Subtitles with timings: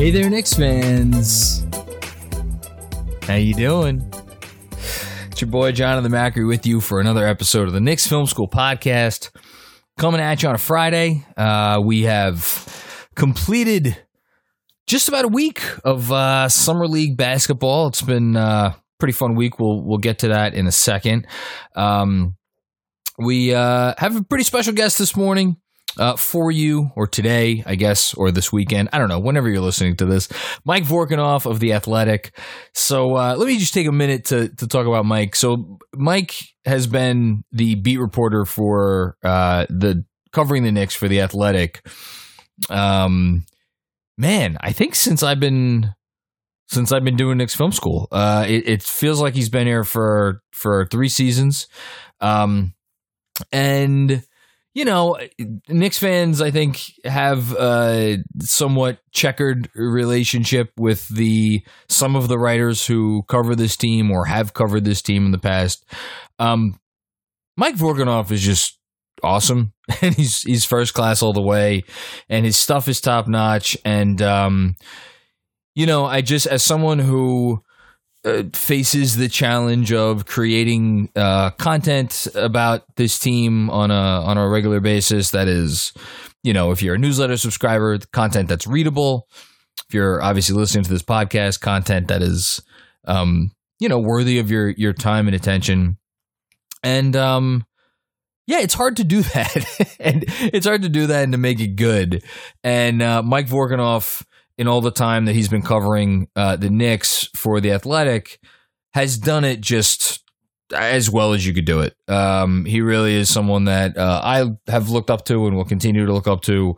[0.00, 1.62] Hey there, Knicks fans.
[3.24, 4.02] How you doing?
[4.72, 8.48] It's your boy Jonathan Macri with you for another episode of the Knicks Film School
[8.48, 9.28] podcast.
[9.98, 11.26] Coming at you on a Friday.
[11.36, 13.94] Uh, we have completed
[14.86, 17.88] just about a week of uh, summer league basketball.
[17.88, 19.60] It's been a uh, pretty fun week.
[19.60, 21.26] We'll we'll get to that in a second.
[21.76, 22.36] Um,
[23.18, 25.58] we uh, have a pretty special guest this morning
[25.98, 28.88] uh, for you, or today, I guess, or this weekend.
[28.92, 30.28] I don't know, whenever you're listening to this.
[30.64, 32.36] Mike Vorkunov of The Athletic.
[32.74, 35.34] So uh, let me just take a minute to, to talk about Mike.
[35.34, 41.20] So Mike has been the beat reporter for uh, the covering the Knicks for The
[41.20, 41.86] Athletic.
[42.68, 43.46] Um,
[44.16, 45.94] man, I think since I've been
[46.68, 49.82] since I've been doing Knicks Film School, uh, it, it feels like he's been here
[49.82, 51.66] for for three seasons.
[52.20, 52.74] Um,
[53.50, 54.22] and
[54.72, 55.18] you know,
[55.68, 62.86] Knicks fans, I think, have a somewhat checkered relationship with the some of the writers
[62.86, 65.84] who cover this team or have covered this team in the past.
[66.38, 66.78] Um,
[67.56, 68.78] Mike Vorkunov is just
[69.24, 69.72] awesome,
[70.02, 71.82] and he's he's first class all the way,
[72.28, 73.76] and his stuff is top notch.
[73.84, 74.76] And um,
[75.74, 77.64] you know, I just as someone who
[78.24, 84.48] uh, faces the challenge of creating uh, content about this team on a on a
[84.48, 85.30] regular basis.
[85.30, 85.92] That is,
[86.42, 89.26] you know, if you're a newsletter subscriber, content that's readable.
[89.88, 92.60] If you're obviously listening to this podcast, content that is,
[93.06, 95.96] um, you know, worthy of your your time and attention.
[96.82, 97.64] And um,
[98.46, 101.60] yeah, it's hard to do that, and it's hard to do that and to make
[101.60, 102.22] it good.
[102.62, 104.24] And uh, Mike Vorkunov
[104.58, 108.40] in all the time that he's been covering uh, the Knicks for the Athletic,
[108.92, 110.22] has done it just
[110.72, 111.96] as well as you could do it.
[112.08, 116.06] Um, he really is someone that uh, I have looked up to and will continue
[116.06, 116.76] to look up to,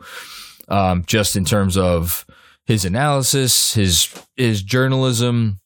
[0.67, 2.25] um, just in terms of
[2.65, 5.59] his analysis, his his journalism,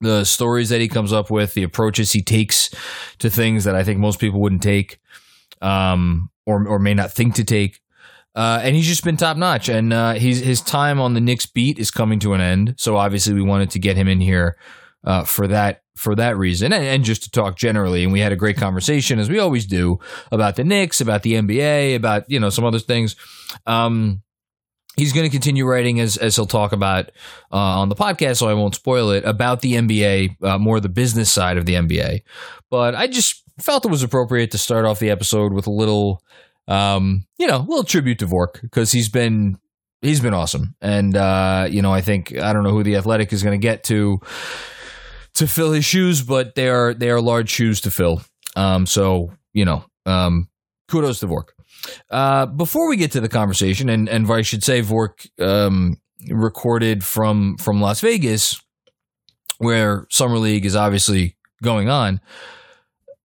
[0.00, 2.70] the stories that he comes up with, the approaches he takes
[3.18, 4.98] to things that I think most people wouldn't take,
[5.60, 7.80] um, or or may not think to take.
[8.34, 9.68] Uh, and he's just been top notch.
[9.68, 12.74] And uh, his time on the Knicks beat is coming to an end.
[12.78, 14.56] So obviously, we wanted to get him in here
[15.04, 18.04] uh, for that for that reason, and, and, just to talk generally.
[18.04, 19.98] And we had a great conversation, as we always do,
[20.32, 23.16] about the Knicks, about the NBA, about you know some other things.
[23.66, 24.22] Um,
[24.96, 27.10] he's going to continue writing as as he'll talk about
[27.52, 30.88] uh, on the podcast, so I won't spoil it about the NBA, uh, more the
[30.88, 32.22] business side of the NBA.
[32.70, 36.22] But I just felt it was appropriate to start off the episode with a little
[36.68, 39.58] um, you know, a little tribute to Vork because he's been
[40.02, 43.32] he's been awesome, and uh, you know, I think I don't know who the Athletic
[43.32, 44.20] is going to get to
[45.34, 48.22] to fill his shoes, but they are they are large shoes to fill.
[48.56, 50.48] Um, so you know, um,
[50.88, 51.54] kudos to Vork.
[52.10, 55.96] Uh, before we get to the conversation, and and I should say Vork um,
[56.28, 58.60] recorded from from Las Vegas,
[59.58, 62.20] where Summer League is obviously going on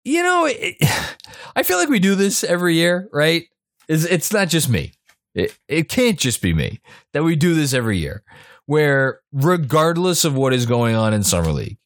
[0.04, 0.76] you know, it,
[1.56, 3.46] I feel like we do this every year, right?
[3.88, 4.94] It's, it's not just me.
[5.36, 6.80] It, it can't just be me
[7.14, 8.24] that we do this every year,
[8.66, 11.78] where regardless of what is going on in summer league,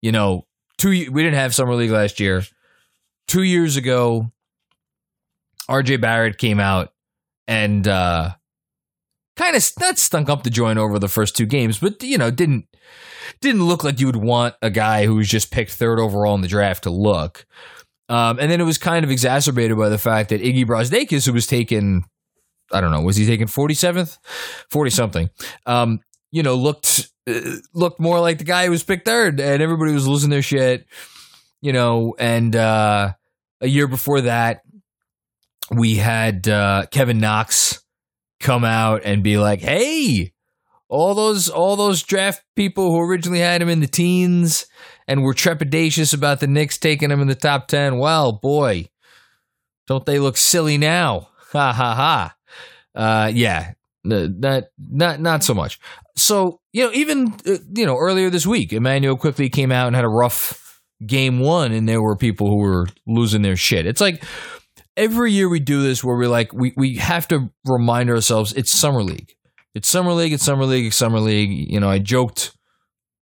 [0.00, 0.46] you know,
[0.78, 2.42] two we didn't have summer league last year.
[3.28, 4.32] Two years ago,
[5.68, 6.92] RJ Barrett came out
[7.46, 8.30] and uh,
[9.40, 12.30] kind of that stunk up the joint over the first two games, but you know
[12.30, 12.66] didn't
[13.40, 16.42] didn't look like you would want a guy who was just picked third overall in
[16.42, 17.46] the draft to look.
[18.08, 21.32] Um, and then it was kind of exacerbated by the fact that Iggy Brazdeikis, who
[21.32, 22.02] was taken,
[22.72, 24.18] I don't know, was he taken 47th?
[24.68, 25.30] 40 something.
[25.64, 26.00] Um,
[26.32, 27.40] you know, looked uh,
[27.72, 30.86] looked more like the guy who was picked third, and everybody was losing their shit.
[31.62, 33.12] You know, and uh,
[33.60, 34.62] a year before that,
[35.70, 37.80] we had uh, Kevin Knox
[38.40, 40.32] come out and be like, "Hey,
[40.90, 44.66] all those all those draft people who originally had him in the teens
[45.06, 47.98] and were trepidatious about the Knicks taking him in the top ten.
[47.98, 48.88] Well, boy,
[49.86, 51.28] don't they look silly now?
[51.50, 52.36] Ha ha ha.
[52.94, 53.72] Uh, yeah,
[54.04, 55.80] not not not so much.
[56.14, 59.96] So you know, even uh, you know earlier this week, Immanuel Quickley came out and
[59.96, 63.84] had a rough game one, and there were people who were losing their shit.
[63.84, 64.22] It's like
[64.96, 68.72] every year we do this where we're like we we have to remind ourselves it's
[68.72, 69.34] summer league.
[69.74, 70.32] It's summer league.
[70.32, 70.86] It's summer league.
[70.86, 71.70] It's summer league.
[71.70, 72.56] You know, I joked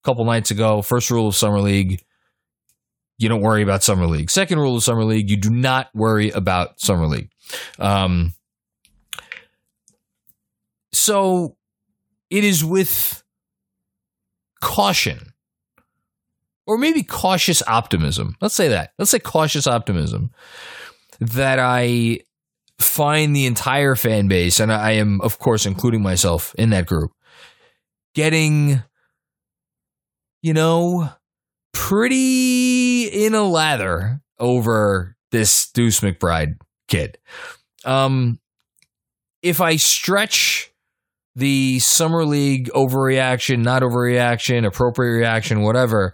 [0.03, 0.81] a couple nights ago.
[0.81, 2.03] First rule of summer league:
[3.17, 4.29] you don't worry about summer league.
[4.29, 7.29] Second rule of summer league: you do not worry about summer league.
[7.79, 8.33] Um,
[10.93, 11.57] so
[12.29, 13.23] it is with
[14.61, 15.33] caution
[16.65, 18.35] or maybe cautious optimism.
[18.41, 18.91] Let's say that.
[18.97, 20.31] Let's say cautious optimism
[21.19, 22.19] that I
[22.79, 27.11] find the entire fan base, and I am, of course, including myself in that group,
[28.13, 28.83] getting,
[30.41, 31.09] you know,
[31.73, 36.55] pretty in a lather over this Deuce McBride
[36.87, 37.17] kid.
[37.85, 38.39] Um,
[39.41, 40.71] if I stretch
[41.35, 46.13] the summer league overreaction, not overreaction, appropriate reaction, whatever,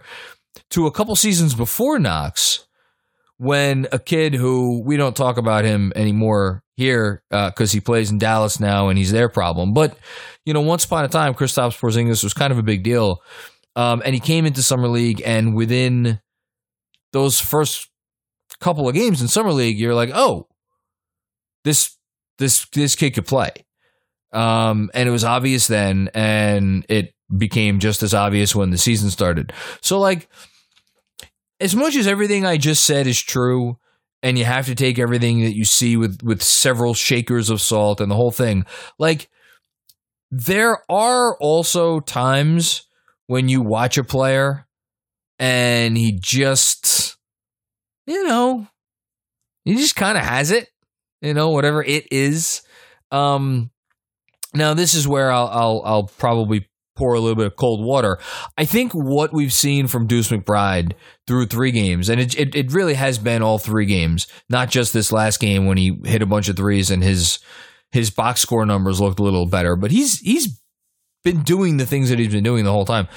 [0.70, 2.66] to a couple seasons before Knox,
[3.38, 8.10] when a kid who we don't talk about him anymore here because uh, he plays
[8.10, 9.72] in Dallas now and he's their problem.
[9.72, 9.96] But
[10.44, 13.22] you know, once upon a time, Kristaps Porzingis was kind of a big deal,
[13.76, 16.20] um, and he came into summer league, and within
[17.12, 17.88] those first
[18.60, 20.48] couple of games in summer league, you're like, oh,
[21.64, 21.96] this
[22.38, 23.50] this this kid could play,
[24.32, 29.10] um, and it was obvious then, and it became just as obvious when the season
[29.10, 29.52] started.
[29.80, 30.28] So like
[31.64, 33.78] as much as everything I just said is true,
[34.22, 38.02] and you have to take everything that you see with with several shakers of salt
[38.02, 38.66] and the whole thing,
[38.98, 39.30] like
[40.30, 42.86] there are also times
[43.28, 44.66] when you watch a player
[45.38, 47.16] and he just
[48.06, 48.66] you know
[49.64, 50.68] he just kind of has it
[51.22, 52.60] you know whatever it is.
[53.10, 53.70] Um
[54.52, 58.18] now this is where I'll I'll, I'll probably pour a little bit of cold water.
[58.56, 60.92] I think what we've seen from Deuce McBride
[61.26, 64.92] through three games, and it, it, it really has been all three games, not just
[64.92, 67.38] this last game when he hit a bunch of threes and his
[67.92, 69.76] his box score numbers looked a little better.
[69.76, 70.60] But he's he's
[71.22, 73.08] been doing the things that he's been doing the whole time.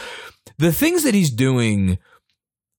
[0.57, 1.97] The things that he's doing,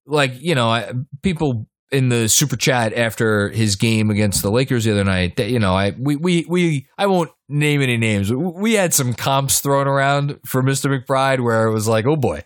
[0.05, 4.91] like you know, people in the super chat after his game against the Lakers the
[4.91, 5.37] other night.
[5.37, 8.31] That, you know, I we we we I won't name any names.
[8.31, 10.89] We had some comps thrown around for Mr.
[10.89, 12.43] McBride where it was like, oh boy,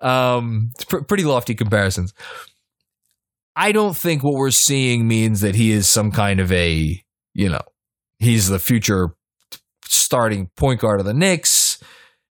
[0.00, 2.12] um, pr- pretty lofty comparisons.
[3.56, 7.02] I don't think what we're seeing means that he is some kind of a
[7.32, 7.62] you know
[8.18, 9.14] he's the future
[9.86, 11.82] starting point guard of the Knicks.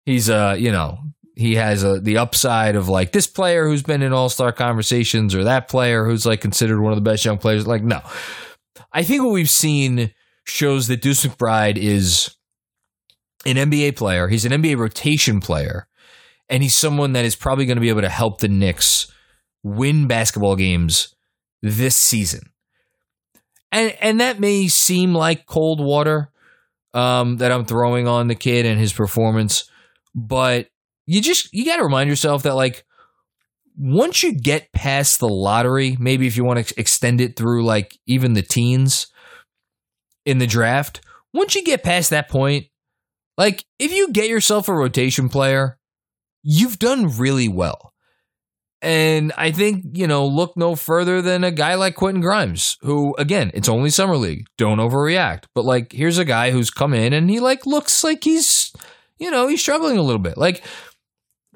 [0.05, 0.99] He's a you know
[1.37, 5.34] he has a, the upside of like this player who's been in all star conversations
[5.34, 7.67] or that player who's like considered one of the best young players.
[7.67, 8.01] Like, no.
[8.93, 10.13] I think what we've seen
[10.44, 12.36] shows that Deuce McBride is
[13.46, 14.29] an NBA player.
[14.29, 15.86] He's an NBA rotation player,
[16.48, 19.13] and he's someone that is probably going to be able to help the Knicks
[19.63, 21.15] win basketball games
[21.63, 22.51] this season.
[23.72, 26.31] And and that may seem like cold water
[26.93, 29.69] um, that I'm throwing on the kid and his performance,
[30.15, 30.69] but
[31.06, 32.84] you just you got to remind yourself that like
[33.77, 37.98] once you get past the lottery, maybe if you want to extend it through like
[38.06, 39.08] even the teens
[40.24, 41.00] in the draft,
[41.32, 42.66] once you get past that point,
[43.36, 45.78] like if you get yourself a rotation player,
[46.43, 47.93] you've done really well.
[48.82, 53.14] And I think, you know, look no further than a guy like Quentin Grimes, who,
[53.16, 54.44] again, it's only Summer League.
[54.58, 55.44] Don't overreact.
[55.54, 58.74] But, like, here's a guy who's come in and he, like, looks like he's,
[59.19, 60.36] you know, he's struggling a little bit.
[60.36, 60.62] Like,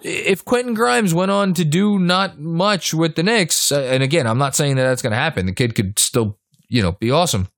[0.02, 4.26] if Quentin Grimes went on to do not much with the Knicks, uh, and again,
[4.26, 5.44] I'm not saying that that's going to happen.
[5.44, 6.38] The kid could still,
[6.70, 7.48] you know, be awesome.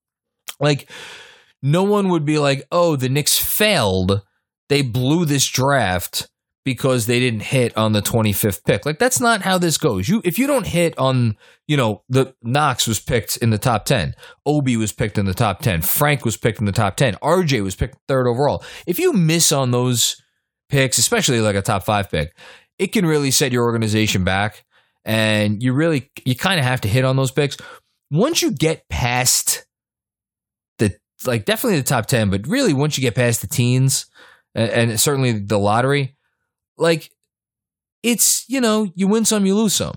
[0.61, 0.91] Like,
[1.63, 4.23] no one would be like, oh, the Knicks failed.
[4.69, 6.29] They blew this draft
[6.65, 8.85] because they didn't hit on the 25th pick.
[8.85, 10.09] Like that's not how this goes.
[10.09, 11.37] You if you don't hit on,
[11.67, 14.15] you know, the Knox was picked in the top 10.
[14.45, 15.83] Obi was picked in the top 10.
[15.83, 17.15] Frank was picked in the top 10.
[17.17, 18.63] RJ was picked third overall.
[18.87, 20.23] If you miss on those
[20.69, 22.37] picks, especially like a top 5 pick,
[22.79, 24.65] it can really set your organization back
[25.05, 27.57] and you really you kind of have to hit on those picks.
[28.11, 29.65] Once you get past
[31.27, 34.07] like definitely the top 10, but really once you get past the teens
[34.55, 36.17] and, and certainly the lottery,
[36.77, 37.11] like
[38.03, 39.95] it's you know you win some you lose some.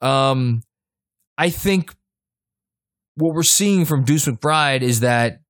[0.00, 0.62] Um
[1.36, 1.94] i think
[3.16, 5.40] what we're seeing from deuce mcbride is that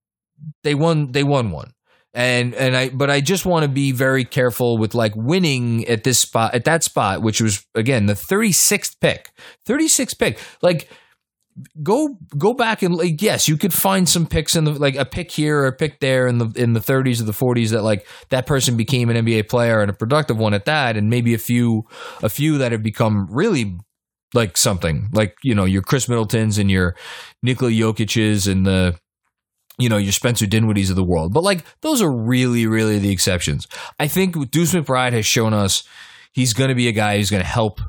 [0.63, 1.73] they won they won one.
[2.13, 6.03] And and i but i just want to be very careful with like winning at
[6.03, 9.31] this spot at that spot which was again the 36th pick.
[9.69, 10.41] 36th pick.
[10.63, 10.91] Like
[11.83, 15.05] go go back and like yes you could find some picks in the like a
[15.05, 17.83] pick here or a pick there in the in the 30s or the 40s that
[17.83, 21.35] like that person became an NBA player and a productive one at that and maybe
[21.35, 21.85] a few
[22.23, 23.77] a few that have become really
[24.35, 25.09] like something.
[25.13, 26.97] Like you know your Khris Middletons and your
[27.43, 28.99] Nikola Jokic's and the
[29.79, 31.33] you know your Spencer Dinwiddie's of the world.
[31.33, 33.67] But like those are really really the exceptions.
[33.99, 35.85] I think Deuce McBride has shown us
[36.33, 37.81] he's going to be a guy who's going to help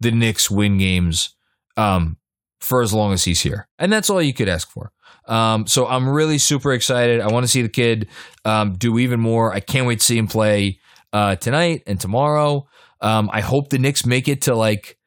[0.00, 1.34] the Knicks win games.
[1.76, 2.18] Um,
[2.64, 3.68] for as long as he's here.
[3.78, 4.92] And that's all you could ask for.
[5.26, 7.20] Um, so I'm really super excited.
[7.20, 8.08] I want to see the kid
[8.44, 9.52] um, do even more.
[9.52, 10.80] I can't wait to see him play
[11.12, 12.66] uh, tonight and tomorrow.
[13.00, 14.98] Um, I hope the Knicks make it to like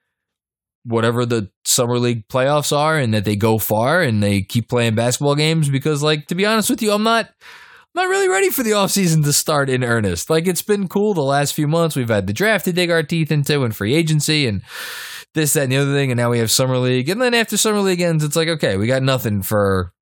[0.83, 4.95] whatever the summer league playoffs are and that they go far and they keep playing
[4.95, 8.49] basketball games because like to be honest with you I'm not I'm not really ready
[8.49, 10.29] for the offseason to start in earnest.
[10.29, 11.95] Like it's been cool the last few months.
[11.95, 14.61] We've had the draft to dig our teeth into and free agency and
[15.33, 17.09] this, that, and the other thing, and now we have summer league.
[17.09, 19.93] And then after summer league ends, it's like, okay, we got nothing for,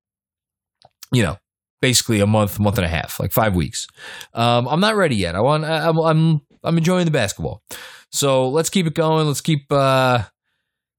[1.12, 1.36] you know,
[1.82, 3.86] basically a month, month and a half, like five weeks.
[4.34, 5.34] Um, I'm not ready yet.
[5.34, 7.62] I want, I, I'm, I'm, I'm enjoying the basketball.
[8.10, 9.26] So let's keep it going.
[9.26, 10.22] Let's keep, uh,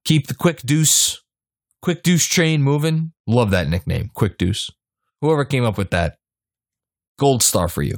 [0.05, 1.21] keep the quick deuce,
[1.81, 3.13] quick deuce train moving.
[3.25, 4.69] Love that nickname, quick deuce.
[5.21, 6.17] Whoever came up with that,
[7.17, 7.97] gold star for you.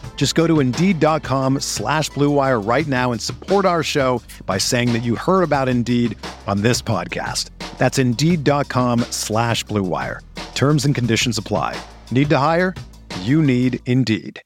[0.15, 5.01] Just go to Indeed.com slash BlueWire right now and support our show by saying that
[5.01, 6.15] you heard about Indeed
[6.45, 7.49] on this podcast.
[7.79, 10.19] That's Indeed.com slash BlueWire.
[10.53, 11.75] Terms and conditions apply.
[12.11, 12.75] Need to hire?
[13.21, 14.39] You need Indeed.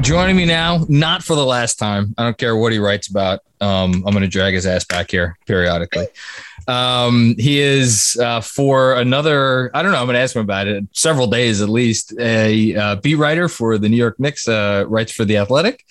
[0.00, 2.14] Joining me now, not for the last time.
[2.18, 3.40] I don't care what he writes about.
[3.60, 6.08] Um, I'm going to drag his ass back here periodically.
[6.66, 9.70] Um, he is uh, for another.
[9.74, 9.98] I don't know.
[9.98, 10.84] I'm going to ask him about it.
[10.92, 12.14] Several days at least.
[12.18, 15.84] A uh, beat writer for the New York Knicks, uh, writes for the Athletic.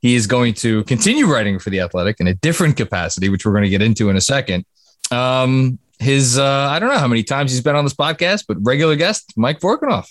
[0.00, 3.52] He is going to continue writing for the Athletic in a different capacity, which we're
[3.52, 4.64] going to get into in a second.
[5.10, 8.56] Um, his uh, I don't know how many times he's been on this podcast, but
[8.60, 10.08] regular guest Mike Vorkunov.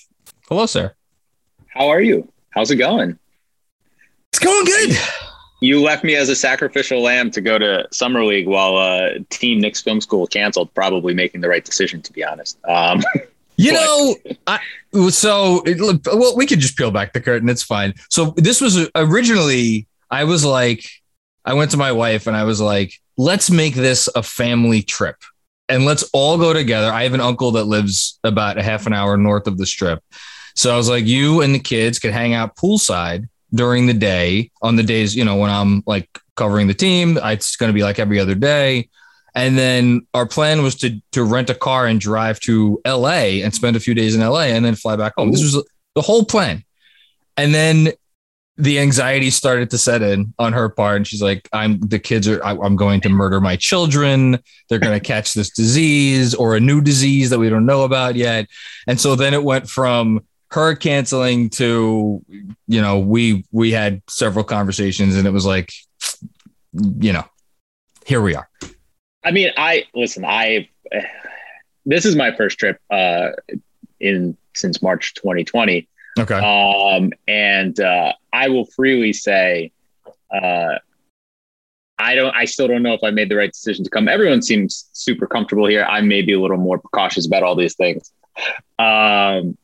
[0.48, 0.94] Hello, sir.
[1.68, 2.32] How are you?
[2.50, 3.18] How's it going?
[4.30, 4.98] It's going good
[5.62, 9.62] you left me as a sacrificial lamb to go to summer league while uh, team
[9.62, 10.74] Knicks Film School canceled.
[10.74, 12.58] Probably making the right decision, to be honest.
[12.66, 13.04] Um,
[13.58, 14.16] you know,
[14.48, 14.60] I,
[15.10, 17.48] so it, well, we could just peel back the curtain.
[17.48, 17.94] It's fine.
[18.10, 20.84] So this was originally, I was like,
[21.46, 25.18] I went to my wife and I was like, let's make this a family trip
[25.70, 26.92] and let's all go together.
[26.92, 30.04] I have an uncle that lives about a half an hour north of the strip.
[30.56, 34.52] So I was like, you and the kids could hang out poolside during the day
[34.62, 37.20] on the days, you know, when I'm like covering the team.
[37.22, 38.90] It's going to be like every other day.
[39.34, 43.54] And then our plan was to to rent a car and drive to LA and
[43.54, 45.30] spend a few days in LA and then fly back home.
[45.30, 45.32] Ooh.
[45.32, 45.64] This was
[45.96, 46.64] the whole plan.
[47.38, 47.94] And then
[48.58, 52.28] the anxiety started to set in on her part and she's like i'm the kids
[52.28, 54.38] are I, am going to murder my children
[54.70, 58.16] they're going to catch this disease or a new disease that we don't know about
[58.16, 58.48] yet
[58.88, 62.24] and so then it went from her canceling to
[62.68, 65.72] you know we we had several conversations and it was like
[66.74, 67.24] you know
[68.06, 68.50] here we are
[69.24, 70.26] I mean, I listen.
[70.26, 70.70] I
[71.86, 73.30] this is my first trip uh,
[74.00, 75.88] in since March 2020.
[76.20, 76.36] Okay.
[76.36, 79.72] Um, and uh, I will freely say,
[80.34, 80.76] uh,
[82.00, 82.36] I don't.
[82.36, 84.08] I still don't know if I made the right decision to come.
[84.08, 85.84] Everyone seems super comfortable here.
[85.84, 88.12] I may be a little more cautious about all these things.
[88.80, 89.58] Um,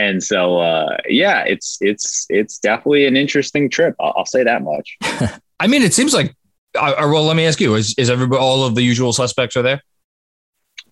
[0.00, 3.94] and so, uh, yeah, it's it's it's definitely an interesting trip.
[4.00, 4.96] I'll, I'll say that much.
[5.60, 6.34] I mean, it seems like.
[6.74, 9.56] Uh, uh, well, let me ask you: Is is everybody all of the usual suspects
[9.56, 9.82] are there?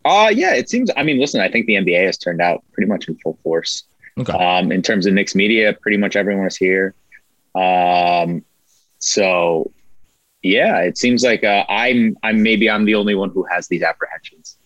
[0.04, 0.90] Uh yeah, it seems.
[0.96, 3.84] I mean, listen, I think the NBA has turned out pretty much in full force.
[4.18, 4.32] Okay.
[4.32, 6.94] Um, in terms of Knicks media, pretty much everyone is here.
[7.54, 8.44] Um,
[8.98, 9.70] so
[10.42, 13.82] yeah, it seems like uh, I'm I'm maybe I'm the only one who has these
[13.82, 14.58] apprehensions.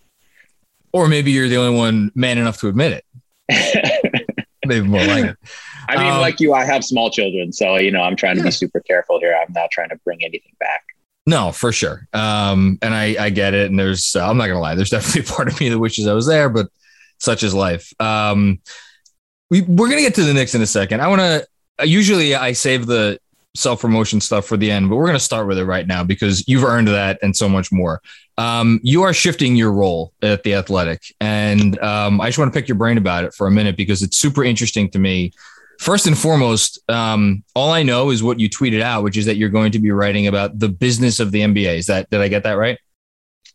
[0.92, 3.04] Or maybe you're the only one man enough to admit it.
[4.66, 5.36] maybe more like it.
[5.88, 8.42] I mean, Um, like you, I have small children, so you know I'm trying to
[8.42, 9.34] be super careful here.
[9.34, 10.82] I'm not trying to bring anything back.
[11.26, 12.08] No, for sure.
[12.12, 13.70] Um, and I, I get it.
[13.70, 16.06] And there's, uh, I'm not gonna lie, there's definitely a part of me that wishes
[16.06, 16.66] I was there, but
[17.18, 17.92] such is life.
[18.00, 18.60] Um,
[19.50, 21.00] we we're gonna get to the Knicks in a second.
[21.00, 21.46] I want to.
[21.86, 23.18] Usually, I save the
[23.54, 26.46] self promotion stuff for the end, but we're gonna start with it right now because
[26.48, 28.00] you've earned that and so much more.
[28.38, 32.58] Um, you are shifting your role at the Athletic, and um, I just want to
[32.58, 35.32] pick your brain about it for a minute because it's super interesting to me.
[35.78, 39.36] First and foremost, um, all I know is what you tweeted out, which is that
[39.36, 41.78] you're going to be writing about the business of the NBA.
[41.78, 42.78] Is that did I get that right?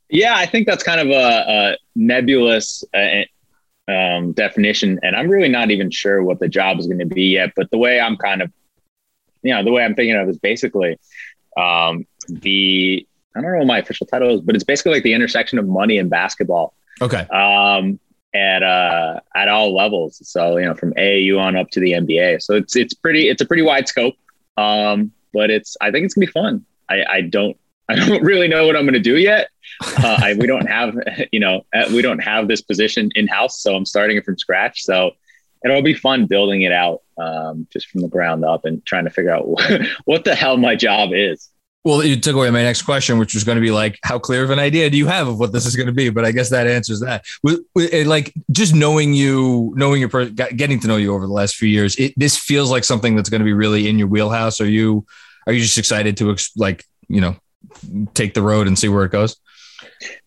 [0.10, 1.14] Yeah, I think that's kind of a,
[1.48, 3.24] a nebulous uh,
[3.92, 7.24] um, definition, and I'm really not even sure what the job is going to be
[7.24, 7.54] yet.
[7.56, 8.52] But the way I'm kind of,
[9.42, 11.00] you know, the way I'm thinking of is basically
[11.58, 13.08] um, the
[13.38, 15.68] I don't know what my official title is, but it's basically like the intersection of
[15.68, 17.26] money and basketball Okay.
[17.28, 18.00] um,
[18.34, 20.20] at uh, at all levels.
[20.28, 22.42] So you know, from AAU on up to the NBA.
[22.42, 24.16] So it's it's pretty it's a pretty wide scope,
[24.58, 26.66] um, but it's I think it's gonna be fun.
[26.90, 27.58] I, I don't
[27.90, 29.50] I don't really know what I'm gonna do yet.
[29.82, 30.96] Uh, I, we don't have
[31.32, 34.38] you know uh, we don't have this position in house, so I'm starting it from
[34.38, 34.84] scratch.
[34.84, 35.12] So
[35.64, 39.10] it'll be fun building it out um, just from the ground up and trying to
[39.10, 41.50] figure out what, what the hell my job is.
[41.88, 44.44] Well, you took away my next question, which was going to be like, how clear
[44.44, 46.10] of an idea do you have of what this is going to be?
[46.10, 47.24] But I guess that answers that.
[48.06, 51.96] Like just knowing you, knowing your, getting to know you over the last few years,
[51.96, 54.60] it, this feels like something that's going to be really in your wheelhouse.
[54.60, 55.06] Are you,
[55.46, 57.38] are you just excited to like, you know,
[58.14, 59.38] take the road and see where it goes?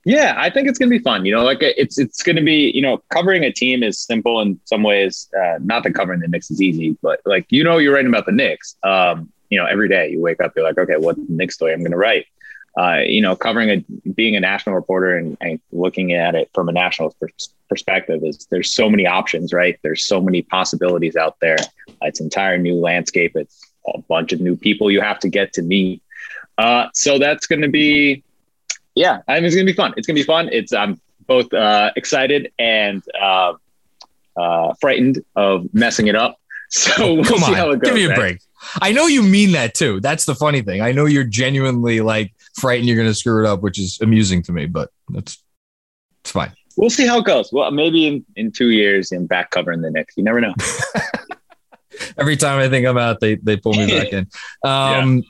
[0.06, 1.26] Yeah, I think it's going to be fun.
[1.26, 4.40] You know, like it's it's going to be you know covering a team is simple
[4.40, 5.28] in some ways.
[5.38, 8.24] Uh, not that covering the Knicks is easy, but like you know, you're writing about
[8.24, 8.76] the Knicks.
[8.82, 11.80] Um, you know, every day you wake up, you're like, okay, what next story I'm
[11.80, 12.26] going to write?
[12.78, 16.68] Uh, you know, covering a being a national reporter and, and looking at it from
[16.68, 19.78] a national pers- perspective is there's so many options, right?
[19.82, 21.56] There's so many possibilities out there.
[22.02, 23.32] It's an entire new landscape.
[23.34, 26.00] It's a bunch of new people you have to get to meet.
[26.58, 28.22] Uh, so that's going to be
[28.94, 29.94] yeah, I mean, it's gonna be fun.
[29.96, 30.48] It's gonna be fun.
[30.52, 33.54] It's I'm both uh, excited and uh,
[34.36, 36.36] uh, frightened of messing it up.
[36.72, 37.90] So we'll Come see on, how it goes.
[37.90, 38.38] give me a break.
[38.80, 40.00] I know you mean that too.
[40.00, 40.80] That's the funny thing.
[40.80, 44.42] I know you're genuinely like frightened you're going to screw it up, which is amusing
[44.44, 45.42] to me, but that's
[46.22, 46.52] it's fine.
[46.76, 47.50] We'll see how it goes.
[47.52, 50.16] Well, maybe in, in two years, in back covering the Knicks.
[50.16, 50.54] You never know.
[52.18, 54.28] Every time I think I'm out, they they pull me back in.
[54.64, 55.22] Um,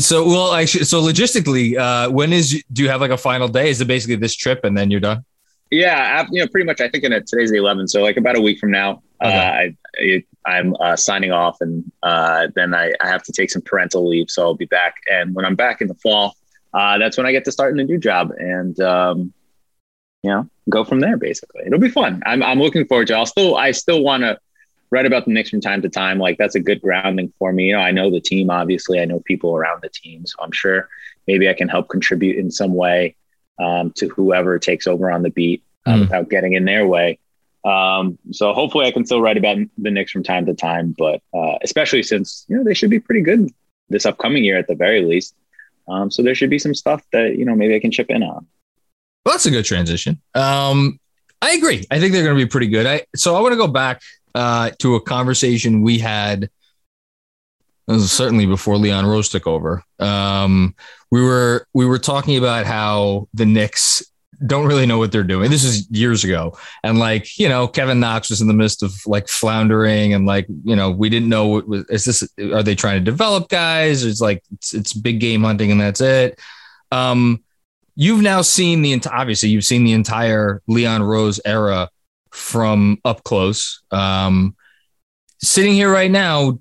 [0.00, 3.70] So well, actually, so logistically, uh, when is do you have like a final day?
[3.70, 5.24] Is it basically this trip and then you're done?
[5.70, 6.80] Yeah, you know, pretty much.
[6.80, 9.36] I think in a, today's the 11th, so like about a week from now, Okay.
[9.36, 13.50] uh, I, I I'm uh, signing off, and uh, then I, I have to take
[13.50, 14.94] some parental leave, so I'll be back.
[15.10, 16.36] And when I'm back in the fall,
[16.72, 19.32] uh, that's when I get to start in a new job, and um,
[20.22, 21.16] you know, go from there.
[21.16, 22.22] Basically, it'll be fun.
[22.24, 23.14] I'm I'm looking forward to.
[23.14, 23.16] it.
[23.16, 24.38] I'll still I still want to
[24.90, 26.18] write about the Knicks from time to time.
[26.18, 27.66] Like that's a good grounding for me.
[27.66, 28.50] You know, I know the team.
[28.50, 30.88] Obviously, I know people around the team, so I'm sure
[31.26, 33.16] maybe I can help contribute in some way
[33.58, 36.00] um, to whoever takes over on the beat uh, Mm.
[36.00, 37.18] without getting in their way.
[37.64, 41.20] Um, so hopefully I can still write about the Knicks from time to time, but
[41.34, 43.50] uh, especially since you know they should be pretty good
[43.88, 45.34] this upcoming year at the very least.
[45.88, 48.22] Um, so there should be some stuff that you know maybe I can chip in
[48.22, 48.46] on.
[49.24, 50.20] Well, that's a good transition.
[50.34, 51.00] Um,
[51.42, 51.84] I agree.
[51.90, 52.86] I think they're going to be pretty good.
[52.86, 54.02] I so I want to go back
[54.34, 56.50] uh, to a conversation we had.
[57.88, 59.82] Certainly before Leon Rose took over.
[59.98, 60.74] Um,
[61.10, 64.02] we were we were talking about how the Knicks
[64.46, 65.50] don't really know what they're doing.
[65.50, 68.94] This is years ago, and like you know, Kevin Knox was in the midst of
[69.06, 72.28] like floundering, and like you know, we didn't know what was is this.
[72.52, 74.04] Are they trying to develop guys?
[74.04, 76.38] It's like it's, it's big game hunting, and that's it.
[76.92, 77.42] Um,
[77.94, 81.88] you've now seen the obviously you've seen the entire Leon Rose era
[82.30, 83.82] from up close.
[83.90, 84.54] Um,
[85.40, 86.58] sitting here right now,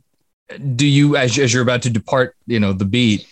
[0.76, 3.28] do you as, as you're about to depart, you know, the beat,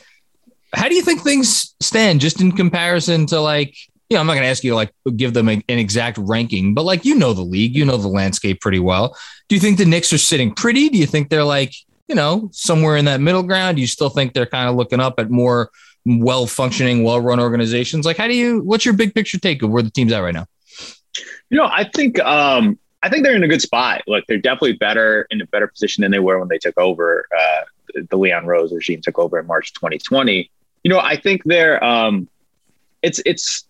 [0.73, 3.75] how do you think things stand just in comparison to like,
[4.09, 6.17] you know, I'm not going to ask you to like give them a, an exact
[6.17, 9.17] ranking, but like, you know, the league, you know, the landscape pretty well.
[9.47, 10.89] Do you think the Knicks are sitting pretty?
[10.89, 11.73] Do you think they're like,
[12.07, 13.77] you know, somewhere in that middle ground?
[13.77, 15.71] Do you still think they're kind of looking up at more
[16.05, 18.05] well functioning, well run organizations?
[18.05, 20.33] Like, how do you, what's your big picture take of where the team's at right
[20.33, 20.45] now?
[21.49, 24.01] You know, I think, um, I think they're in a good spot.
[24.07, 27.27] Look, they're definitely better in a better position than they were when they took over.
[27.39, 27.61] Uh,
[28.09, 30.49] the Leon Rose regime took over in March 2020.
[30.83, 32.27] You know, I think they're um,
[33.03, 33.65] it's it's.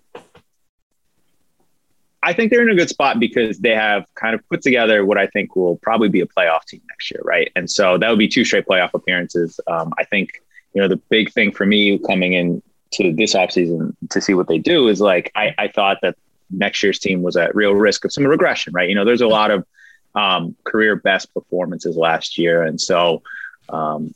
[2.24, 5.17] I think they're in a good spot because they have kind of put together what
[5.17, 7.52] I think will probably be a playoff team next year, right?
[7.58, 9.60] And so that would be two straight playoff appearances.
[9.67, 10.30] Um, I think
[10.74, 14.48] you know the big thing for me coming in to this offseason to see what
[14.48, 16.15] they do is like I, I thought that
[16.49, 18.89] next year's team was at real risk of some regression, right?
[18.89, 19.65] You know, there's a lot of
[20.15, 22.63] um, career best performances last year.
[22.63, 23.21] And so,
[23.69, 24.13] um,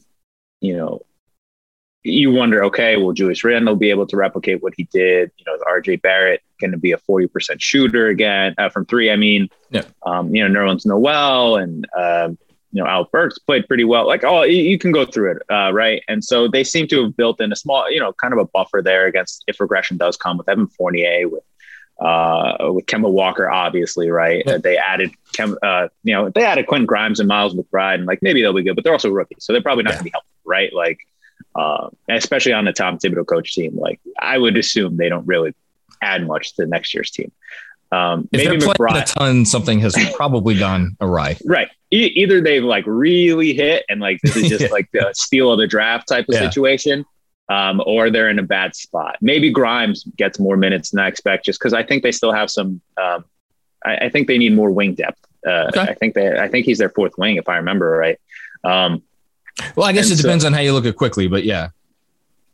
[0.62, 1.02] you know,
[2.04, 5.32] you wonder, okay, will Julius Randle be able to replicate what he did?
[5.38, 9.12] You know, RJ Barrett going to be a 40% shooter again uh, from three.
[9.12, 9.84] I mean, yeah.
[10.06, 12.30] um, you know, Nerlens Noel and, uh,
[12.72, 14.08] you know, Al Burks played pretty well.
[14.08, 16.04] Like, oh, you, you can go through it, uh, right?
[16.08, 18.46] And so they seem to have built in a small, you know, kind of a
[18.46, 21.44] buffer there against if regression does come with Evan Fournier, with
[22.00, 24.44] uh, with Kemba Walker, obviously, right?
[24.46, 24.58] Yeah.
[24.58, 28.22] They added, Kem, uh, you know, they added Quentin Grimes and Miles McBride, and like
[28.22, 29.96] maybe they'll be good, but they're also rookies, so they're probably not yeah.
[29.96, 30.74] going to be helpful, right?
[30.74, 31.00] Like,
[31.56, 35.54] uh, especially on the Tom Thibodeau coach team, like I would assume they don't really
[36.02, 37.32] add much to next year's team.
[37.92, 41.38] Um, if maybe they're McBride, a ton, something has probably gone awry.
[41.46, 41.70] Right.
[41.92, 44.68] E- either they've like really hit and like this is just yeah.
[44.70, 47.04] like the steal of the draft type of situation,
[47.50, 49.18] um, or they're in a bad spot.
[49.22, 52.50] Maybe Grimes gets more minutes than I expect, just because I think they still have
[52.50, 52.82] some.
[52.96, 53.26] Um,
[53.84, 55.20] I, I, think they need more wing depth.
[55.46, 55.82] Uh, okay.
[55.82, 56.38] I think they.
[56.40, 58.20] I think he's their fourth wing, if I remember right.
[58.64, 59.02] Um,
[59.76, 61.70] well, I guess it depends so, on how you look at Quickley, but yeah.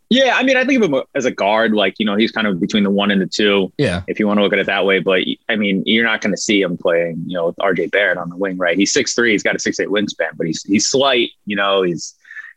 [0.10, 2.46] Yeah, I mean, I think of him as a guard, like you know, he's kind
[2.46, 3.74] of between the one and the two.
[3.78, 6.22] Yeah, if you want to look at it that way, but I mean, you're not
[6.22, 8.78] going to see him playing, you know, with RJ Barrett on the wing, right?
[8.78, 11.82] He's six three, he's got a six eight wingspan, but he's he's slight, you know,
[11.82, 12.14] he's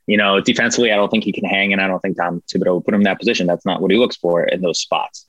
[0.08, 2.72] you know, defensively, I don't think he can hang, and I don't think Tom Thibodeau
[2.72, 3.46] will put him in that position.
[3.46, 5.26] That's not what he looks for in those spots.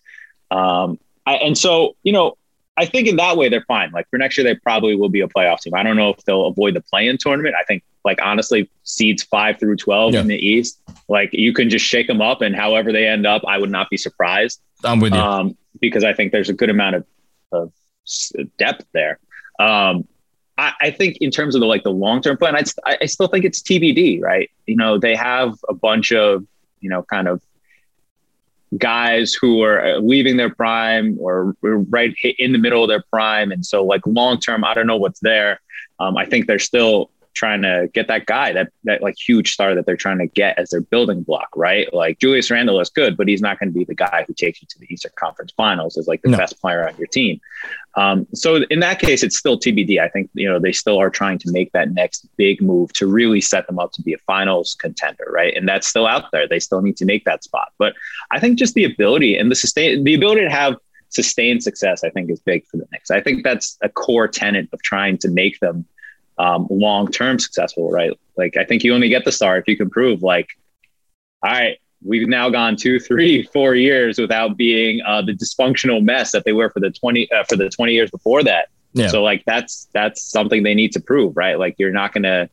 [0.50, 2.38] Um, I, and so, you know,
[2.78, 3.92] I think in that way they're fine.
[3.92, 5.74] Like for next year, they probably will be a playoff team.
[5.76, 7.56] I don't know if they'll avoid the play-in tournament.
[7.60, 10.22] I think, like honestly, seeds five through twelve yeah.
[10.22, 13.44] in the East, like you can just shake them up, and however they end up,
[13.46, 14.62] I would not be surprised.
[14.86, 17.06] I'm with you um, because I think there's a good amount of,
[17.52, 17.74] of
[18.58, 19.20] depth there.
[19.60, 20.08] Um,
[20.60, 23.28] I, I think in terms of the like the long term plan, I'd, I still
[23.28, 24.52] think it's TBD, right?
[24.66, 26.46] You know, they have a bunch of
[26.82, 27.42] you know kind of
[28.78, 33.52] guys who are uh, leaving their prime or right in the middle of their prime,
[33.52, 35.62] and so like long term, I don't know what's there.
[36.00, 39.76] Um, I think they're still trying to get that guy, that that like huge star
[39.76, 41.92] that they're trying to get as their building block, right?
[41.94, 44.62] Like Julius Randle is good, but he's not going to be the guy who takes
[44.62, 46.38] you to the Eastern Conference Finals as like the no.
[46.38, 47.40] best player on your team.
[47.96, 50.00] Um, so in that case, it's still TBD.
[50.00, 53.08] I think you know they still are trying to make that next big move to
[53.08, 55.56] really set them up to be a finals contender, right?
[55.56, 56.48] And that's still out there.
[56.48, 57.72] They still need to make that spot.
[57.78, 57.94] But
[58.32, 60.78] I think just the ability and the sustain, the ability to have
[61.10, 63.12] sustained success, I think is big for the Knicks.
[63.12, 65.86] I think that's a core tenet of trying to make them
[66.40, 68.18] um, long term successful, right?
[68.38, 70.50] Like I think you only get the star if you can prove like,
[71.44, 76.32] all right, we've now gone two, three, four years without being uh, the dysfunctional mess
[76.32, 78.70] that they were for the twenty uh, for the twenty years before that.
[78.94, 79.10] Yeah.
[79.10, 81.60] So like that's that's something they need to prove, right?
[81.60, 82.50] Like you're not gonna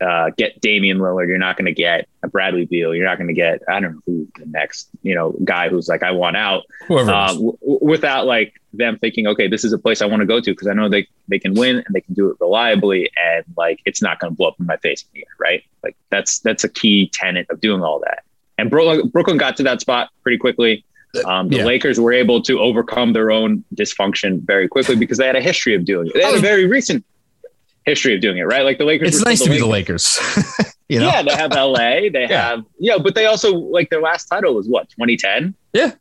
[0.00, 1.28] uh, get Damian Lillard.
[1.28, 2.94] You're not going to get a Bradley Beal.
[2.94, 5.88] You're not going to get I don't know who the next you know guy who's
[5.88, 6.64] like I want out.
[6.86, 10.26] Whoever uh, w- without like them thinking, okay, this is a place I want to
[10.26, 13.10] go to because I know they they can win and they can do it reliably
[13.22, 15.62] and like it's not going to blow up in my face here, right?
[15.82, 18.24] Like that's that's a key tenet of doing all that.
[18.56, 20.84] And Brooklyn, Brooklyn got to that spot pretty quickly.
[21.24, 21.64] Um, the yeah.
[21.64, 25.74] Lakers were able to overcome their own dysfunction very quickly because they had a history
[25.74, 26.14] of doing it.
[26.14, 27.04] They had a very recent
[27.88, 28.64] history of doing it, right?
[28.64, 29.08] Like the Lakers.
[29.08, 30.18] It's nice to be the Lakers.
[30.88, 31.06] you know?
[31.06, 32.10] Yeah, they have LA.
[32.10, 32.48] They yeah.
[32.48, 35.54] have yeah, but they also like their last title was what 2010.
[35.72, 35.92] Yeah,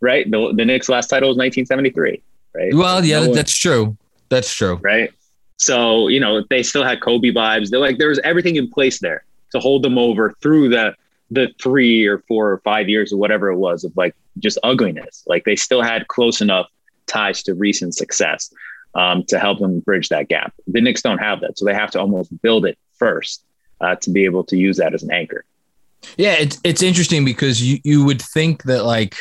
[0.00, 0.28] right.
[0.30, 2.22] The the Knicks' last title was 1973.
[2.54, 2.74] Right.
[2.74, 3.96] Well, yeah, no that's true.
[4.28, 4.78] That's true.
[4.82, 5.12] Right.
[5.58, 7.70] So you know they still had Kobe vibes.
[7.70, 10.94] They're like there was everything in place there to hold them over through the
[11.30, 15.24] the three or four or five years or whatever it was of like just ugliness.
[15.26, 16.68] Like they still had close enough
[17.06, 18.52] ties to recent success
[18.96, 20.54] um, to help them bridge that gap.
[20.66, 23.44] The Knicks don't have that, so they have to almost build it first
[23.80, 25.44] uh, to be able to use that as an anchor.
[26.16, 29.16] Yeah, it's it's interesting because you you would think that like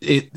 [0.00, 0.30] it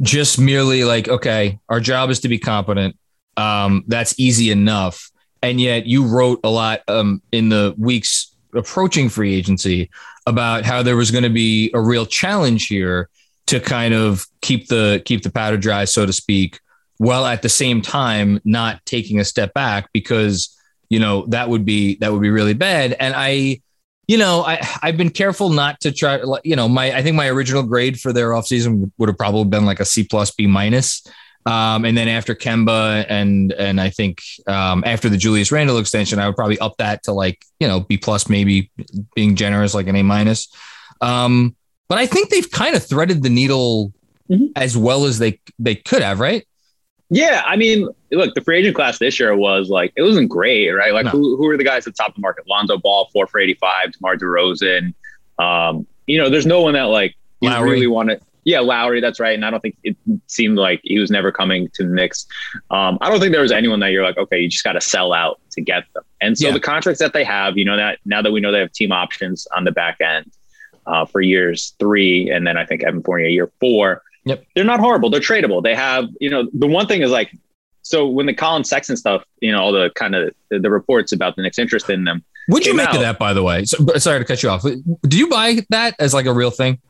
[0.00, 2.96] just merely like okay, our job is to be competent.
[3.36, 5.10] Um, that's easy enough,
[5.42, 9.90] and yet you wrote a lot um, in the weeks approaching free agency
[10.26, 13.10] about how there was going to be a real challenge here
[13.46, 16.60] to kind of keep the keep the powder dry, so to speak,
[16.98, 20.54] while at the same time not taking a step back because
[20.88, 22.94] you know that would be that would be really bad.
[22.98, 23.60] And I,
[24.06, 26.20] you know, I I've been careful not to try.
[26.44, 29.64] You know, my I think my original grade for their offseason would have probably been
[29.64, 31.06] like a C plus B minus.
[31.46, 36.18] Um, and then after Kemba and and I think um, after the Julius Randle extension,
[36.18, 38.70] I would probably up that to like you know B plus, maybe
[39.14, 40.48] being generous, like an A minus.
[41.00, 41.54] Um,
[41.88, 43.92] but I think they've kind of threaded the needle
[44.30, 44.46] mm-hmm.
[44.56, 46.46] as well as they they could have, right?
[47.10, 50.70] Yeah, I mean, look, the free agent class this year was like it wasn't great,
[50.70, 50.92] right?
[50.92, 51.10] Like no.
[51.12, 52.44] who who are the guys at the top of the market?
[52.48, 54.92] Lonzo Ball, four for eighty five, DeMar DeRozan.
[55.38, 57.70] Um, you know, there's no one that like you Lowry.
[57.70, 59.34] really want to yeah, Lowry, that's right.
[59.34, 59.94] And I don't think it
[60.26, 62.26] seemed like he was never coming to the Knicks.
[62.70, 64.80] Um, I don't think there was anyone that you're like, okay, you just got to
[64.80, 66.02] sell out to get them.
[66.22, 66.54] And so yeah.
[66.54, 68.90] the contracts that they have, you know, that now that we know they have team
[68.90, 70.32] options on the back end
[70.86, 74.44] uh, for years three, and then I think Evan Fournier year four, yep.
[74.54, 75.10] they're not horrible.
[75.10, 75.62] They're tradable.
[75.62, 77.36] They have, you know, the one thing is like,
[77.82, 81.12] so when the Collin Sexton stuff, you know, all the kind of the, the reports
[81.12, 82.22] about the Knicks interest in them.
[82.46, 83.64] What'd you make out, of that, by the way?
[83.64, 84.62] So, sorry to cut you off.
[84.62, 86.80] Do you buy that as like a real thing?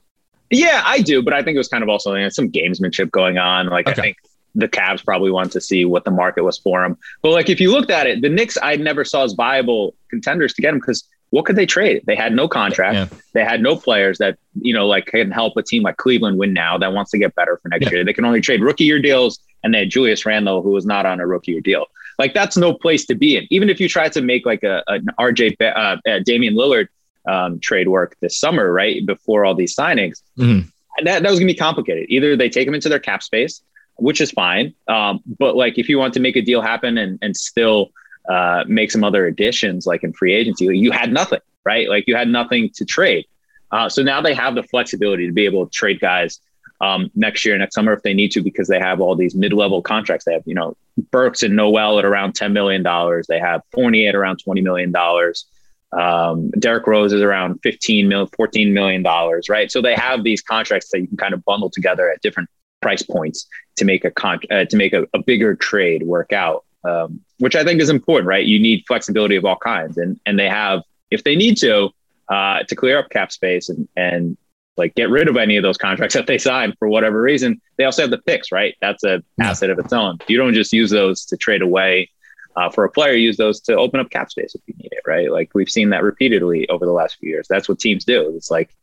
[0.51, 3.11] Yeah, I do, but I think it was kind of also you know, some gamesmanship
[3.11, 3.67] going on.
[3.67, 4.01] Like okay.
[4.01, 4.17] I think
[4.55, 6.97] the Cavs probably wanted to see what the market was for him.
[7.23, 10.55] But like if you looked at it, the Knicks I never saw as viable contenders
[10.55, 12.03] to get him because what could they trade?
[12.07, 12.95] They had no contract.
[12.95, 13.19] Yeah.
[13.35, 16.53] They had no players that you know like can help a team like Cleveland win
[16.53, 17.93] now that wants to get better for next yeah.
[17.93, 18.05] year.
[18.05, 21.07] They can only trade rookie year deals, and they had Julius Randle who was not
[21.07, 21.87] on a rookie year deal.
[22.19, 23.47] Like that's no place to be in.
[23.51, 26.89] Even if you try to make like a an RJ uh, uh, Damian Lillard
[27.29, 30.23] um, trade work this summer, right before all these signings.
[30.39, 30.69] Mm-hmm.
[31.05, 32.07] That, that was going to be complicated.
[32.09, 33.63] Either they take them into their cap space,
[33.97, 37.19] which is fine, um, but like if you want to make a deal happen and
[37.23, 37.91] and still
[38.29, 41.89] uh, make some other additions, like in free agency, you had nothing, right?
[41.89, 43.27] Like you had nothing to trade.
[43.71, 46.41] Uh, so now they have the flexibility to be able to trade guys
[46.81, 49.83] um, next year, next summer if they need to, because they have all these mid-level
[49.83, 50.25] contracts.
[50.25, 50.77] They have, you know,
[51.11, 53.27] Burks and Noel at around ten million dollars.
[53.27, 55.47] They have Fournier at around twenty million dollars.
[55.93, 59.73] Um, Derrick Rose is around 15 million, 14 million dollars, right?
[59.73, 62.51] So they have these contracts that you can kind of bundle together at different
[62.83, 66.65] price points to make a con- uh, to make a, a, bigger trade work out,
[66.85, 68.45] um, which I think is important, right?
[68.45, 71.91] You need flexibility of all kinds, and and they have if they need to
[72.29, 74.37] uh, to clear up cap space and and
[74.77, 77.61] like get rid of any of those contracts that they signed for whatever reason.
[77.77, 78.75] They also have the picks, right?
[78.81, 80.19] That's an asset of its own.
[80.29, 82.11] You don't just use those to trade away
[82.57, 85.03] uh, for a player, use those to open up cap space if you need it,
[85.07, 85.31] right?
[85.31, 87.47] Like we've seen that repeatedly over the last few years.
[87.49, 88.35] That's what teams do.
[88.35, 88.75] It's like,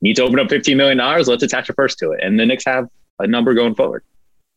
[0.00, 2.20] need to open up $15 million, let's attach a first to it.
[2.22, 4.04] And the Knicks have a number going forward.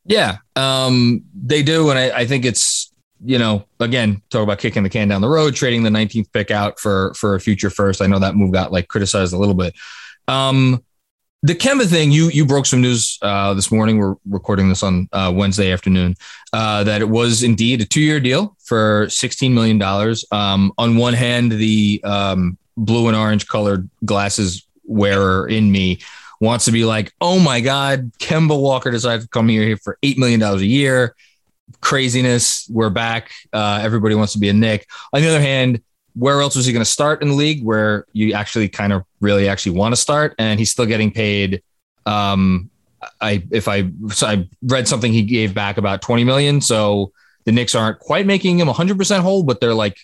[0.06, 1.90] Yeah, um, they do.
[1.90, 2.87] And I, I think it's,
[3.24, 6.52] you know, again, talk about kicking the can down the road, trading the 19th pick
[6.52, 8.02] out for for a future first.
[8.02, 9.76] I know that move got like criticized a little bit.
[10.28, 10.84] Um,
[11.44, 14.00] the Kemba thing, you you broke some news uh, this morning.
[14.00, 16.16] We're recording this on uh, Wednesday afternoon.
[16.52, 20.26] Uh, that it was indeed a two year deal for sixteen million dollars.
[20.32, 26.00] Um, on one hand, the um, blue and orange colored glasses wearer in me
[26.42, 30.18] wants to be like, "Oh my God, Kemba Walker decided to come here for eight
[30.18, 31.16] million dollars a year."
[31.82, 32.68] Craziness.
[32.70, 33.32] We're back.
[33.52, 34.88] Uh, everybody wants to be a Knick.
[35.14, 35.82] On the other hand,
[36.18, 39.04] where else was he going to start in the league where you actually kind of
[39.22, 41.62] really actually want to start and he's still getting paid
[42.06, 42.70] um
[43.22, 47.12] i if i so i read something he gave back about 20 million so
[47.46, 49.98] the Knicks aren't quite making him 100% whole but they're like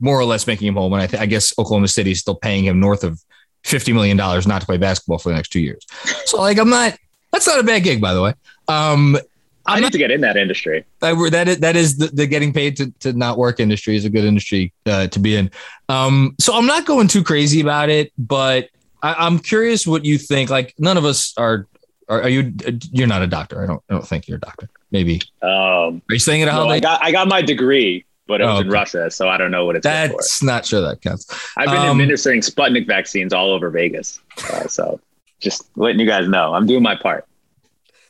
[0.00, 2.34] more or less making him whole and i, th- I guess oklahoma city is still
[2.34, 3.22] paying him north of
[3.64, 5.84] 50 million dollars not to play basketball for the next two years
[6.24, 6.96] so like i'm not
[7.32, 8.34] that's not a bad gig by the way
[8.68, 9.18] um
[9.66, 10.84] i need not, to get in that industry.
[11.02, 14.04] I, that is, that is the, the, getting paid to, to not work industry is
[14.04, 15.50] a good industry uh, to be in.
[15.88, 18.68] Um, so I'm not going too crazy about it, but
[19.02, 20.50] I, am curious what you think.
[20.50, 21.66] Like none of us are,
[22.08, 22.28] are, are.
[22.28, 22.52] you?
[22.92, 23.62] You're not a doctor.
[23.62, 23.82] I don't.
[23.88, 24.68] I don't think you're a doctor.
[24.90, 25.20] Maybe.
[25.42, 26.46] Um, are you saying it?
[26.46, 28.66] No, I got I got my degree, but it was oh, okay.
[28.66, 29.84] in Russia, so I don't know what it's.
[29.84, 31.26] That's not sure that counts.
[31.56, 35.00] I've been um, administering Sputnik vaccines all over Vegas, uh, so
[35.40, 37.26] just letting you guys know, I'm doing my part.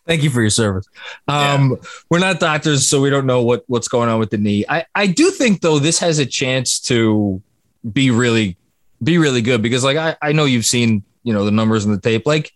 [0.06, 0.86] Thank you for your service.
[1.28, 1.88] Um, yeah.
[2.10, 4.64] We're not doctors, so we don't know what what's going on with the knee.
[4.68, 7.42] I I do think though this has a chance to
[7.90, 8.56] be really
[9.02, 11.92] be really good because like I I know you've seen you know the numbers in
[11.92, 12.52] the tape like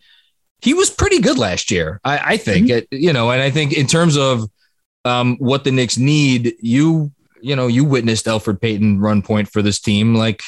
[0.60, 2.00] he was pretty good last year.
[2.04, 2.78] I I think mm-hmm.
[2.78, 4.50] it, you know, and I think in terms of
[5.04, 9.62] um, what the Knicks need, you you know you witnessed Elfrid Payton run point for
[9.62, 10.14] this team.
[10.14, 10.42] Like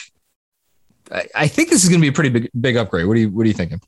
[1.11, 3.07] I, I think this is going to be a pretty big big upgrade.
[3.07, 3.81] What do you what are you thinking?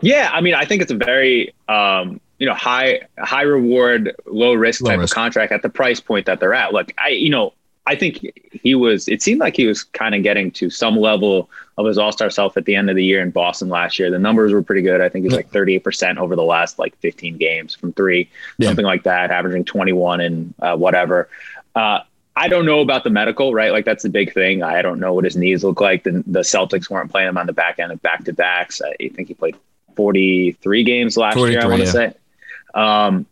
[0.00, 4.54] Yeah, I mean, I think it's a very um, you know high high reward, low
[4.54, 5.12] risk low type risk.
[5.12, 6.72] of contract at the price point that they're at.
[6.72, 7.52] Look, I you know
[7.88, 8.20] I think
[8.52, 9.08] he was.
[9.08, 11.48] It seemed like he was kind of getting to some level
[11.78, 14.10] of his All Star self at the end of the year in Boston last year.
[14.10, 15.00] The numbers were pretty good.
[15.00, 18.68] I think he's like 38 percent over the last like 15 games from three, yeah.
[18.68, 21.30] something like that, averaging 21 and uh, whatever.
[21.74, 22.00] Uh,
[22.36, 23.72] I don't know about the medical, right?
[23.72, 24.62] Like that's the big thing.
[24.62, 26.04] I don't know what his knees look like.
[26.04, 28.82] The, the Celtics weren't playing him on the back end of back to backs.
[28.82, 29.56] I think he played
[29.96, 31.60] 43 games last year.
[31.62, 31.92] I want to yeah.
[31.92, 32.14] say.
[32.74, 33.26] Um,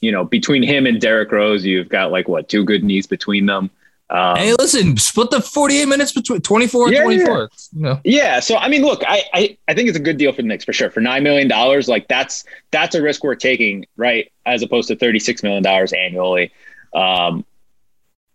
[0.00, 3.46] you know, between him and Derrick Rose, you've got like what two good knees between
[3.46, 3.70] them.
[4.10, 7.50] Um, hey, listen, split the 48 minutes between 24 and yeah, 24.
[7.72, 8.00] Yeah.
[8.04, 8.40] yeah.
[8.40, 10.64] So, I mean, look, I, I, I think it's a good deal for the Knicks
[10.64, 10.90] for sure.
[10.90, 11.48] For $9 million,
[11.88, 14.30] like that's, that's a risk we're taking, right?
[14.44, 16.52] As opposed to $36 million annually.
[16.94, 17.46] Um,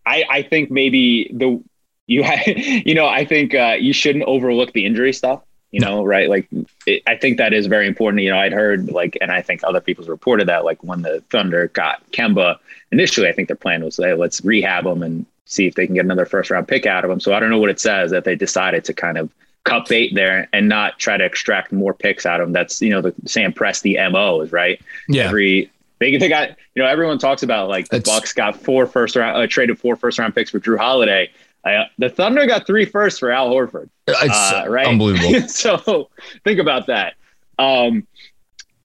[0.09, 1.63] I, I think maybe the
[2.09, 5.43] you you know I think uh, you shouldn't overlook the injury stuff.
[5.71, 6.29] You know, right?
[6.29, 6.47] Like
[6.87, 8.23] it, I think that is very important.
[8.23, 11.21] You know, I'd heard like, and I think other people's reported that like when the
[11.29, 12.57] Thunder got Kemba
[12.91, 15.95] initially, I think their plan was hey, let's rehab him and see if they can
[15.95, 17.19] get another first round pick out of him.
[17.19, 19.29] So I don't know what it says that they decided to kind of
[19.63, 22.53] cut bait there and not try to extract more picks out of him.
[22.53, 24.81] That's you know the Sam Presti mo is right.
[25.07, 25.25] Yeah.
[25.25, 28.85] Every they, they got, you know, everyone talks about like the it's, Bucks got four
[28.85, 31.29] first round, uh, traded four first round picks for Jrue Holiday.
[31.75, 33.89] Uh, the Thunder got three firsts for Al Horford.
[34.07, 34.87] Uh, right?
[34.87, 35.47] Unbelievable.
[35.47, 36.09] so
[36.43, 37.15] think about that.
[37.57, 38.07] Um,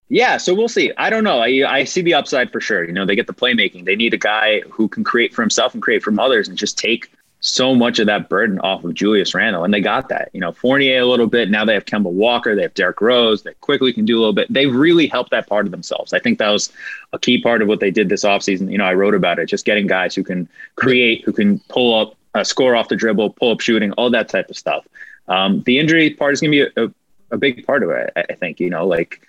[0.09, 0.93] yeah, so we'll see.
[0.97, 1.39] I don't know.
[1.39, 2.85] I, I see the upside for sure.
[2.85, 3.85] You know, they get the playmaking.
[3.85, 6.79] They need a guy who can create for himself and create from others and just
[6.79, 7.11] take
[7.45, 10.31] so much of that burden off of Julius Randle, and they got that.
[10.33, 11.51] You know, Fournier a little bit.
[11.51, 12.55] Now they have Kemba Walker.
[12.55, 13.43] They have Derrick Rose.
[13.43, 14.51] They Quickley can do a little bit.
[14.53, 16.15] They really helped that part of themselves.
[16.15, 16.73] I think that was
[17.13, 18.73] a key part of what they did this offseason.
[18.73, 19.47] You know, I wrote about it.
[19.47, 23.31] Just getting guys who can create, who can pull up, uh, score off the dribble,
[23.31, 24.87] pull up shooting, all that type of stuff.
[25.29, 28.13] Um, the injury part is going to be a, a, big part of it.
[28.17, 28.61] I, think.
[28.61, 29.23] You know, like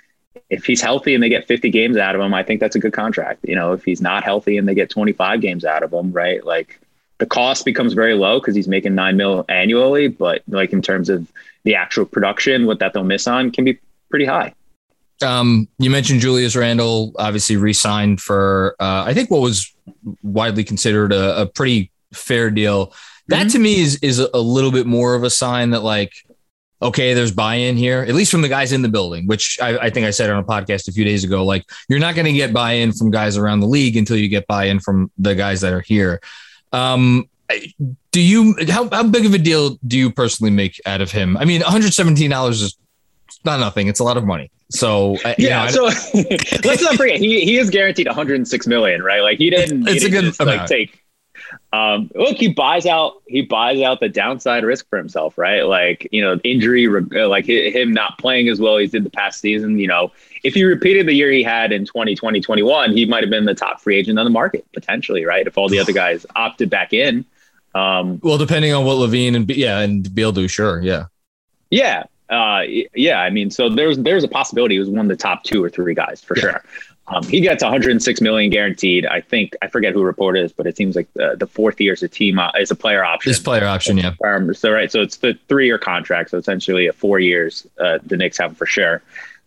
[0.50, 2.80] if he's healthy and they get 50 games out of him, I think that's a
[2.80, 3.46] good contract.
[3.48, 6.44] You know, if he's not healthy and they get 25 games out of him, right?
[6.46, 6.80] Like
[7.20, 11.10] the cost becomes very low because he's making nine mil annually, but like in terms
[11.10, 11.32] of
[11.64, 14.54] the actual production, what that they'll miss on can be pretty high.
[15.22, 19.74] Um, you mentioned Julius Randle, obviously re-signed for uh, I think what was
[20.22, 22.94] widely considered a, a pretty fair deal.
[23.28, 23.50] That mm-hmm.
[23.50, 26.14] to me is is a little bit more of a sign that like,
[26.82, 29.28] okay, there's buy-in here, at least from the guys in the building.
[29.28, 31.44] Which I, I think I said on a podcast a few days ago.
[31.44, 34.46] Like, you're not going to get buy-in from guys around the league until you get
[34.48, 36.22] buy-in from the guys that are here.
[36.72, 37.30] Um,
[38.12, 41.38] do you how, how big of a deal do you personally make out of him?
[41.38, 42.78] I mean, 117 dollars is
[43.44, 43.88] not nothing.
[43.88, 44.52] It's a lot of money.
[44.72, 45.66] So yeah.
[45.66, 45.84] Know, so
[46.64, 49.22] let's not forget he he is guaranteed 106 million, right?
[49.22, 49.88] Like he didn't.
[49.88, 51.05] It's he didn't a good just, like take.
[51.76, 55.64] Um, look, he buys out he buys out the downside risk for himself, right?
[55.64, 59.42] Like you know, injury, like him not playing as well as he did the past
[59.42, 59.78] season.
[59.78, 60.12] You know,
[60.44, 63.56] if he repeated the year he had in 2020, 21, he might have been the
[63.56, 65.46] top free agent on the market potentially, right?
[65.46, 67.26] If all the other guys opted back in.
[67.74, 71.06] Um, well, depending on what LaVine and yeah, and Beal do, sure, yeah,
[71.72, 73.20] yeah, uh, yeah.
[73.20, 75.70] I mean, so there's there's a possibility he was one of the top two or
[75.70, 76.42] three guys for yeah.
[76.42, 76.64] sure.
[77.08, 79.06] Um, he gets 106 million guaranteed.
[79.06, 81.94] I think I forget who reported this, but it seems like the, the fourth year
[81.94, 83.32] is a team uh, is a player option.
[83.32, 84.14] Is player option, yeah.
[84.24, 86.32] Um, so right, so it's the three year contract.
[86.32, 89.04] So essentially, a four years uh, the Knicks have for sure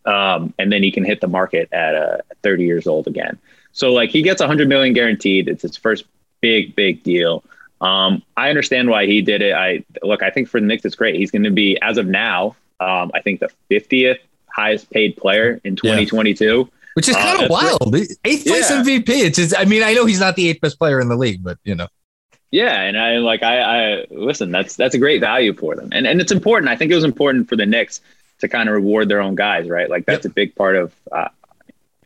[0.09, 3.39] um, and then he can hit the market at uh, 30 years old again.
[3.73, 5.49] So like he gets 100 million guaranteed.
[5.49, 6.05] It's his first
[6.41, 7.45] big big deal.
[7.81, 9.53] Um, I understand why he did it.
[9.53, 10.23] I look.
[10.23, 11.15] I think for the Knicks, it's great.
[11.15, 12.57] He's going to be as of now.
[12.81, 14.19] Um, I think the 50th
[14.51, 16.45] highest paid player in 2022.
[16.45, 16.78] Yeah.
[16.99, 17.95] Which is kind uh, of wild.
[17.95, 18.83] Eighth place yeah.
[18.83, 19.09] MVP.
[19.09, 21.45] It's just, I mean, I know he's not the eighth best player in the league,
[21.45, 21.87] but you know.
[22.51, 23.61] Yeah, and I like I,
[24.01, 24.51] I listen.
[24.51, 26.69] That's that's a great value for them, and and it's important.
[26.69, 28.01] I think it was important for the Knicks
[28.41, 29.89] to kind of reward their own guys, right?
[29.89, 30.33] Like that's yep.
[30.33, 30.93] a big part of.
[31.13, 31.29] Uh,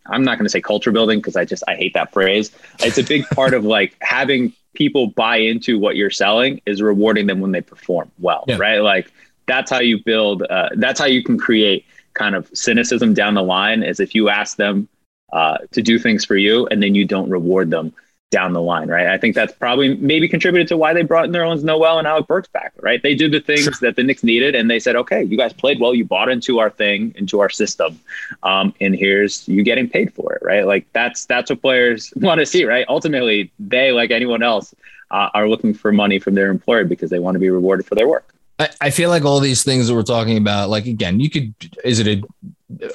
[0.04, 2.50] I'm not going to say culture building because I just I hate that phrase.
[2.80, 7.28] It's a big part of like having people buy into what you're selling is rewarding
[7.28, 8.58] them when they perform well, yeah.
[8.58, 8.80] right?
[8.80, 9.10] Like
[9.46, 10.42] that's how you build.
[10.42, 13.82] Uh, that's how you can create kind of cynicism down the line.
[13.82, 14.88] Is if you ask them
[15.32, 17.94] uh, to do things for you and then you don't reward them
[18.32, 19.08] down the line, right?
[19.08, 22.48] I think that's probably maybe contributed to why they brought Nerlens Noel and Alec Burks
[22.48, 23.00] back, right?
[23.00, 23.72] They did the things sure.
[23.82, 25.94] that the Knicks needed, and they said, "Okay, you guys played well.
[25.94, 28.00] You bought into our thing, into our system,
[28.42, 30.66] um, and here's you getting paid for it, right?
[30.66, 32.86] Like that's that's what players want to see, right?
[32.88, 34.74] Ultimately, they, like anyone else,
[35.10, 37.94] uh, are looking for money from their employer because they want to be rewarded for
[37.94, 38.34] their work.
[38.80, 41.54] I, feel like all these things that we're talking about, like again, you could
[41.84, 42.22] is it a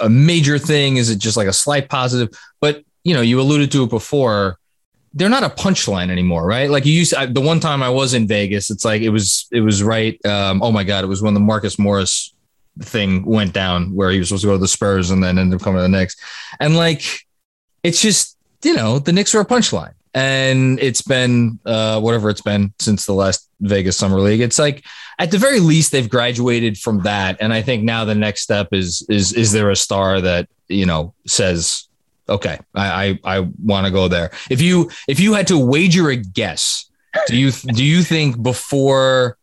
[0.01, 0.97] a major thing?
[0.97, 2.29] Is it just like a slight positive?
[2.59, 4.57] But you know, you alluded to it before
[5.13, 6.69] they're not a punchline anymore, right?
[6.69, 9.47] Like you used I, the one time I was in Vegas, it's like it was
[9.51, 10.23] it was right.
[10.25, 12.33] Um, oh my god, it was when the Marcus Morris
[12.81, 15.59] thing went down where he was supposed to go to the Spurs and then ended
[15.59, 16.15] up coming to the Knicks,
[16.59, 17.03] and like
[17.83, 19.93] it's just you know the Knicks are a punchline.
[20.17, 24.41] And it's been uh, whatever it's been since the last Vegas Summer League.
[24.41, 24.83] It's like
[25.19, 28.69] at the very least they've graduated from that, and I think now the next step
[28.71, 31.87] is is is there a star that you know says,
[32.27, 34.31] okay, I I, I want to go there.
[34.49, 36.89] If you if you had to wager a guess,
[37.27, 39.37] do you do you think before,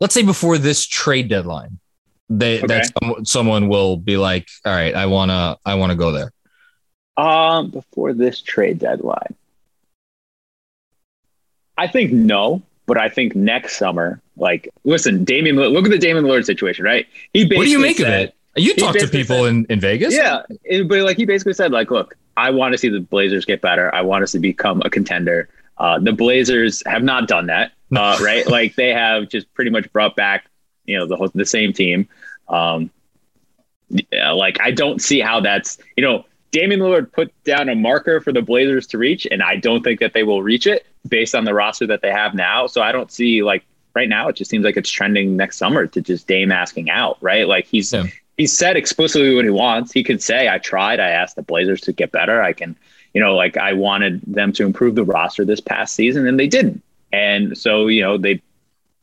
[0.00, 1.78] let's say before this trade deadline,
[2.30, 2.66] they Okay.
[2.68, 6.32] that some, someone will be like, all right, I wanna I wanna go there.
[7.18, 9.34] Um, before this trade deadline,
[11.78, 16.24] I think no, but I think next summer, like, listen, Damian, look at the Damian
[16.24, 17.06] Lillard situation, right?
[17.32, 18.34] He basically What do you make of it?
[18.56, 20.14] You talk to people in, in Vegas?
[20.14, 20.42] Yeah,
[20.84, 23.94] but like he basically said, like, look, I want to see the Blazers get better.
[23.94, 25.48] I want us to become a contender.
[25.78, 28.46] Uh, the Blazers have not done that, uh, right?
[28.46, 30.46] like they have just pretty much brought back,
[30.84, 32.08] you know, the whole, the same team.
[32.48, 32.90] Um,
[33.88, 36.24] yeah, like I don't see how that's, you know,
[36.56, 40.00] Damian Lillard put down a marker for the Blazers to reach, and I don't think
[40.00, 42.66] that they will reach it based on the roster that they have now.
[42.66, 43.62] So I don't see like
[43.94, 44.28] right now.
[44.28, 47.46] It just seems like it's trending next summer to just Dame asking out, right?
[47.46, 48.04] Like he's Yeah.
[48.38, 49.92] he's said explicitly what he wants.
[49.92, 50.98] He could say, "I tried.
[50.98, 52.40] I asked the Blazers to get better.
[52.40, 52.74] I can,
[53.12, 56.48] you know, like I wanted them to improve the roster this past season, and they
[56.48, 56.82] didn't.
[57.12, 58.40] And so, you know, they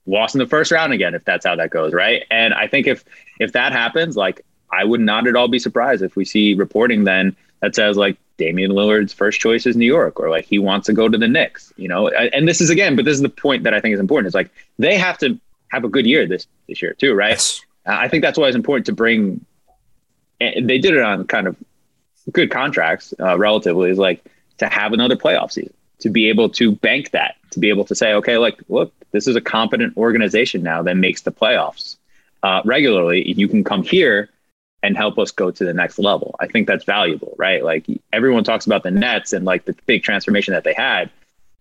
[0.08, 1.14] lost in the first round again.
[1.14, 2.24] If that's how that goes, right?
[2.32, 3.06] And I think if
[3.39, 7.04] if that happens, like I would not at all be surprised if we see reporting
[7.04, 10.88] then that says like Damian Lillard's first choice is New York, or like he wants
[10.88, 11.72] to go to the Knicks.
[11.78, 14.01] You know, and this is again, but this is the point that I think is
[14.01, 14.28] important.
[14.28, 15.39] It's like they have to
[15.70, 17.30] have a good year this this year too, right?
[17.30, 17.61] Yes.
[17.88, 19.45] Uh, I think that's why it's important to bring.
[20.41, 21.55] And they did it on kind of
[22.34, 23.89] good contracts, uh, relatively.
[23.89, 24.26] Is like
[24.57, 27.95] to have another playoff season, to be able to bank that, to be able to
[27.95, 31.95] say, okay, like, look, this is a competent organization now that makes the playoffs
[32.43, 33.32] uh, regularly.
[33.32, 34.30] You can come here
[34.84, 36.36] and help us go to the next level.
[36.40, 37.64] I think that's valuable, right?
[37.64, 41.10] Like everyone talks about the Nets and like the big transformation that they had,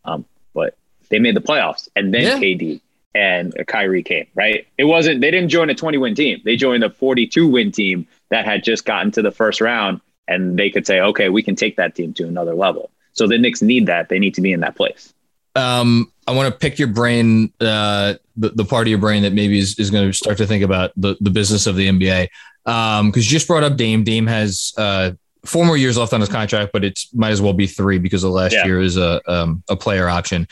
[0.04, 0.76] um, but
[1.08, 2.38] they made the playoffs, and then Yeah.
[2.38, 2.80] KD
[3.14, 4.66] and Kyrie came, right?
[4.76, 6.40] It wasn't they didn't join a 20 win team.
[6.44, 10.58] They joined a 42 win team that had just gotten to the first round and
[10.58, 13.62] they could say, "Okay, we can take that team to another level." So the Knicks
[13.62, 14.08] need that.
[14.08, 15.12] They need to be in that place.
[15.54, 19.32] um, I want to pick your brain, uh, the, the part of your brain that
[19.32, 22.28] maybe is, is going to start to think about the, the business of the NBA.
[22.64, 24.04] Um, cause you just brought up Dame.
[24.04, 25.12] Dame has, uh,
[25.44, 28.22] four more years left on his contract, but it might as well be three because
[28.22, 28.64] the last Yeah.
[28.66, 30.46] year is a, um, a player option.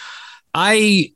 [0.52, 1.12] I,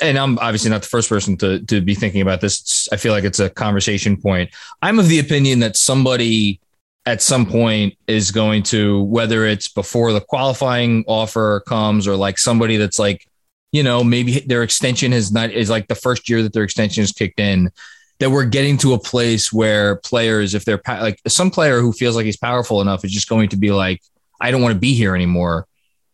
[0.00, 2.60] and I'm obviously not the first person to, to be thinking about this.
[2.60, 4.50] It's, I feel like it's a conversation point.
[4.82, 6.60] I'm of the opinion that somebody
[7.06, 12.38] at some point is going to, whether it's before the qualifying offer comes or like
[12.38, 13.27] somebody that's like,
[13.72, 17.02] you know, maybe their extension has not is like the first year that their extension
[17.02, 17.70] is kicked in,
[18.18, 22.16] that we're getting to a place where players, if they're like some player who feels
[22.16, 24.02] like he's powerful enough, is just going to be like,
[24.40, 25.66] I don't want to be here anymore.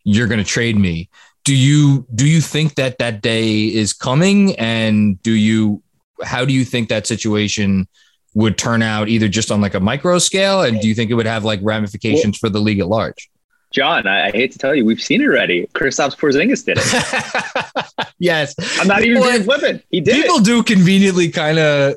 [0.03, 1.09] You're going to trade me.
[1.43, 4.55] Do you do you think that that day is coming?
[4.57, 5.81] And do you
[6.23, 7.87] how do you think that situation
[8.33, 11.13] would turn out either just on like a micro scale, and do you think it
[11.13, 13.29] would have like ramifications for the league at large?
[13.75, 15.67] John, I, I hate to tell you, we've seen it already.
[15.73, 18.13] Kristaps Porzingis did it.
[18.19, 19.83] yes, I'm not even being flippant.
[19.91, 20.45] He did people it.
[20.45, 21.95] do conveniently kind of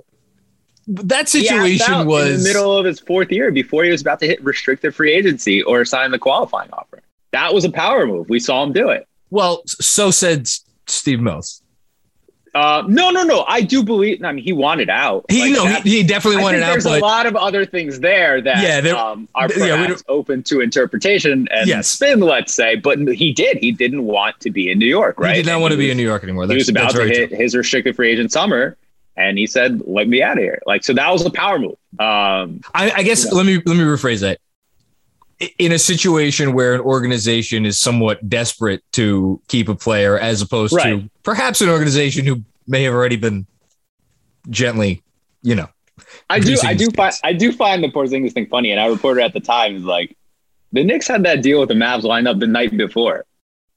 [0.89, 4.27] that situation was in the middle of his fourth year before he was about to
[4.27, 7.01] hit restricted free agency or sign the qualifying offer.
[7.31, 8.29] That was a power move.
[8.29, 9.07] We saw him do it.
[9.31, 10.49] well so said
[10.89, 11.63] steve mills
[12.55, 13.45] Uh, no, no, no.
[13.47, 14.23] I do believe.
[14.25, 15.27] I mean, he wanted out.
[15.31, 17.37] he Like, no that's- he, he definitely I wanted out there's but a lot of
[17.37, 21.89] other things there that Yeah, there- um, are yeah, open to interpretation and Yes.
[21.89, 22.77] spin, let's say.
[22.77, 23.59] But he did.
[23.59, 25.37] He didn't want to be in New York, right?
[25.37, 26.95] he did not And want to be in new york anymore He was about that's
[26.95, 27.37] to hit true.
[27.39, 28.77] his restricted free agent summer,
[29.17, 31.77] and he said, "Let me out of here." Like, so that was a power move.
[31.99, 33.33] Um, I, I guess Yeah.
[33.37, 34.39] let me let me rephrase that
[35.59, 40.79] in a situation where an organization is somewhat desperate to keep a player as opposed
[40.81, 43.47] to perhaps an organization who may have already been
[44.51, 45.03] gently
[45.43, 45.69] you know
[46.31, 47.15] I do, I do find.
[47.25, 50.17] I do find the Porzingis thing funny, and I reported at the time is like,
[50.73, 53.25] the Knicks had that deal with the Mavs lined up the night before.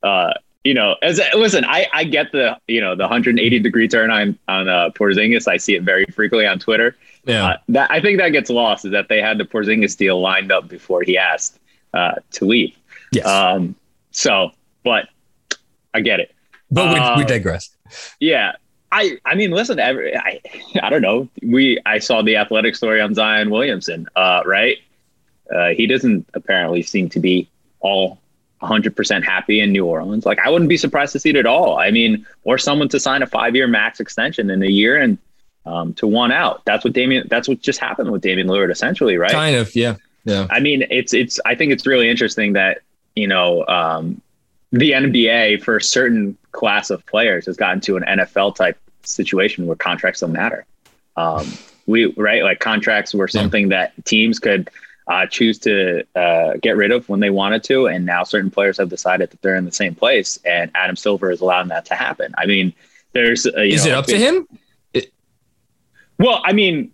[0.04, 0.34] Uh,
[0.64, 4.38] you know, as listen, I, I get the you know the 180 degree turn on
[4.48, 5.48] on uh, Porzingis.
[5.48, 6.96] I see it very frequently on Twitter.
[7.26, 10.20] Yeah Uh, that I think that gets lost is that they had the Porzingis deal
[10.20, 11.60] lined up before he asked
[11.94, 12.76] uh, to leave.
[13.12, 13.76] yes Um,
[14.12, 14.52] so,
[14.84, 15.08] but
[15.94, 16.34] I get it.
[16.70, 17.70] but we, we uh, digress
[18.20, 18.54] Yeah.
[18.94, 20.42] I, I mean, listen, every, I,
[20.84, 21.30] I don't know.
[21.42, 24.78] We, I saw the athletic story on Zion Williamson, uh, right?
[25.54, 27.50] Uh, he doesn't apparently seem to be
[27.80, 28.20] all
[28.62, 30.26] 100% happy in New Orleans.
[30.26, 31.78] Like, I wouldn't be surprised to see it at all.
[31.78, 35.18] I mean, or someone to sign a five year max extension in a year and
[35.66, 36.64] um, to one out.
[36.66, 39.32] That's what Damian, that's what just happened with Damian Lillard, essentially, right?
[39.32, 39.96] kind of yeah
[40.26, 41.40] yeah I mean, it's it's.
[41.46, 42.82] I think it's really interesting that
[43.16, 44.22] you know um,
[44.72, 49.66] the NBA for a certain class of players has gotten to an NFL type situation
[49.68, 50.66] where contracts don't matter.
[51.18, 51.52] Um,
[51.88, 53.88] we right like contracts were something yeah.
[53.96, 54.70] that teams could
[55.08, 58.78] uh, choose to uh, get rid of when they wanted to, and now certain players
[58.78, 61.96] have decided that they're in the same place, and Adam Silver is allowing that to
[61.96, 62.34] happen.
[62.38, 62.74] I mean,
[63.14, 64.48] there's uh, is know, it up to him?
[66.22, 66.92] Well, I mean,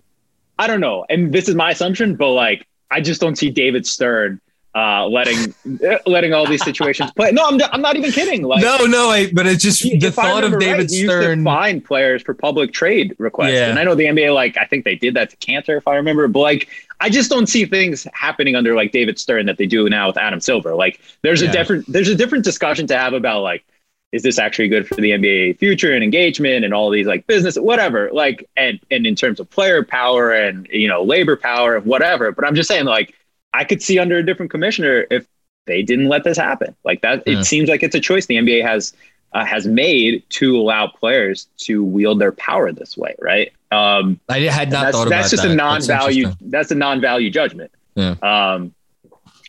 [0.57, 3.86] I don't know, and this is my assumption, but like, I just don't see David
[3.86, 4.39] Stern
[4.78, 5.55] uh, letting
[6.05, 7.32] letting all these situations play.
[7.32, 8.43] No, I'm, I'm not even kidding.
[8.43, 11.43] Like, no, no, I, but it's just the thought of David right, Stern.
[11.43, 13.69] find players for public trade requests, yeah.
[13.69, 14.34] and I know the NBA.
[14.34, 16.28] Like, I think they did that to Kanter, if I remember.
[16.28, 16.69] But like,
[16.99, 20.17] I just don't see things happening under like David Stern that they do now with
[20.17, 20.75] Adam Silver.
[20.75, 21.49] Like, there's yeah.
[21.49, 23.65] a different there's a different discussion to have about like.
[24.14, 27.58] Is this actually good for the NBA future and engagement and all these like business,
[27.58, 31.86] whatever, like, and, and in terms of player power and, you know, labor power and
[31.86, 32.32] whatever.
[32.32, 33.14] But I'm just saying, like,
[33.53, 35.28] I could see under a different commissioner if
[35.66, 36.76] they didn't let this happen.
[36.84, 37.39] Like that, yeah.
[37.39, 38.93] it seems like it's a choice the NBA has
[39.34, 43.51] uh, has made to allow players to wield their power this way, right?
[43.72, 45.51] Um, I had not that's, thought that's just that.
[45.51, 46.26] a non-value.
[46.26, 47.72] That's, that's, a non-value judgment.
[47.95, 48.16] Yeah.
[48.22, 48.74] Um,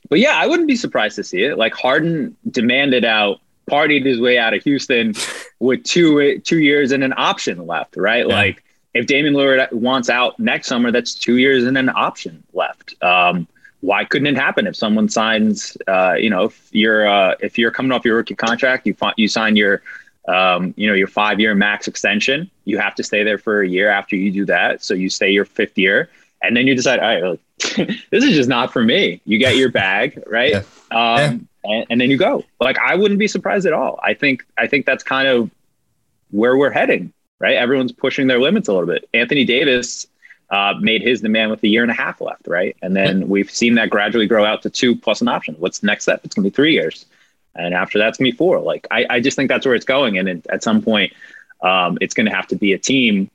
[0.09, 1.59] but yeah, I wouldn't be surprised to see it.
[1.59, 5.15] Like Harden demanded out, partied his way out of Houston
[5.61, 8.27] with two two years and an option left, right?
[8.27, 8.35] Yeah.
[8.35, 8.65] Like
[8.95, 13.01] if Damian Lillard wants out next summer, that's two years and an option left.
[13.03, 13.47] Um,
[13.81, 17.71] why couldn't it happen if someone signs uh, you know if you're uh, if you're
[17.71, 19.83] coming off your rookie contract you fi- you sign your
[20.27, 23.69] um, you know your five year max extension you have to stay there for a
[23.69, 26.11] year after you do that so you stay your fifth year
[26.43, 27.41] and then you decide all right
[28.11, 30.59] this is just not for me you get your bag right yeah.
[30.91, 31.39] Um, yeah.
[31.65, 34.67] And, and then you go like i wouldn't be surprised at all i think i
[34.67, 35.51] think that's kind of
[36.31, 40.07] where we're heading right everyone's pushing their limits a little bit anthony davis
[40.51, 42.77] uh, made his demand with a year and a half left, right?
[42.81, 45.55] And then we've seen that gradually grow out to two plus an option.
[45.59, 46.23] What's next step?
[46.25, 47.05] It's going to be three years.
[47.55, 48.61] And after that's going to be four.
[48.61, 50.17] Like, I, I just think that's where it's going.
[50.17, 51.13] And it, at some point,
[51.63, 53.31] um, it's going to have to be a team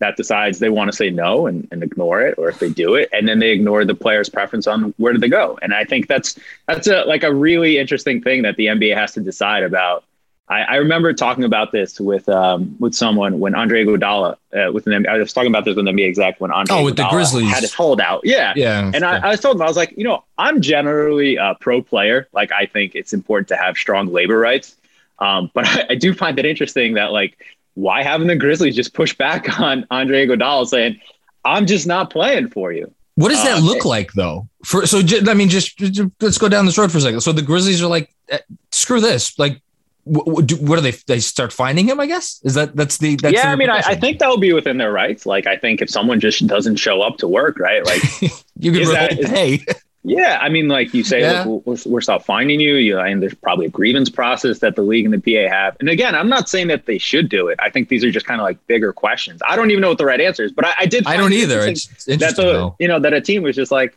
[0.00, 2.94] that decides they want to say no and, and ignore it, or if they do
[2.94, 5.58] it, and then they ignore the player's preference on where do they go.
[5.62, 9.12] And I think that's that's a like a really interesting thing that the NBA has
[9.12, 10.04] to decide about.
[10.48, 14.86] I, I remember talking about this with um, with someone when Andre Iguodala uh, with
[14.86, 17.10] an I was talking about this with the NBA exec when Andre oh with Iguodala
[17.10, 17.50] the Grizzlies.
[17.50, 18.52] had his holdout yeah.
[18.56, 18.90] Yeah.
[18.92, 21.82] And I, I, was told him I was like you know I'm generally a pro
[21.82, 22.26] player.
[22.32, 24.76] Like I think it's important to have strong labor rights.
[25.18, 27.38] Um, but I, I do find it interesting that like
[27.74, 31.00] why haven't the Grizzlies just pushed back on Andre Iguodala saying
[31.44, 34.48] I'm just not playing for you what does that uh, look like though?
[34.64, 37.20] For so, I mean, just, just, let's go down this road for a second.
[37.20, 38.38] So the Grizzlies are like, eh,
[38.70, 39.38] screw this.
[39.38, 39.60] Like
[40.04, 42.00] what, do, what do they they start finding him?
[42.00, 43.42] I guess is that that's the that's yeah.
[43.42, 45.26] The I mean, I, I, think that will be within their rights.
[45.26, 47.84] Like, I think if someone just doesn't show up to work, right?
[47.84, 48.02] Like,
[48.58, 49.64] you can that, pay.
[50.02, 51.44] Yeah, I mean, like you say, yeah.
[51.44, 52.76] look, we're, we're stop finding you.
[52.76, 55.76] You and there's probably a grievance process that the league and the PA have.
[55.78, 57.58] And again, I'm not saying that they should do it.
[57.62, 59.42] I think these are just kind of like bigger questions.
[59.46, 61.06] I don't even know what the right answer is, but I, I did.
[61.06, 61.60] I don't either.
[61.60, 62.46] It's, it's interesting.
[62.46, 63.94] That the, you know that a team was just like,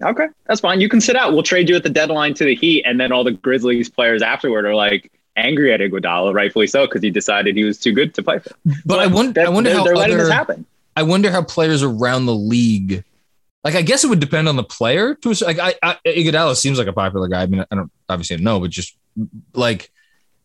[0.00, 0.80] okay, that's fine.
[0.80, 1.32] You can sit out.
[1.32, 4.22] We'll trade you at the deadline to the Heat, and then all the Grizzlies players
[4.22, 8.14] afterward are like angry at Iguodala, rightfully so, because he decided he was too good
[8.14, 8.50] to play for.
[8.64, 10.64] But, but I wonder, I wonder they're, how they're other, this happen.
[10.96, 13.04] I wonder how players around the league.
[13.64, 15.14] Like I guess it would depend on the player.
[15.16, 17.42] To like I, I Iguodala seems like a popular guy.
[17.42, 18.96] I mean, I don't obviously know, but just
[19.54, 19.90] like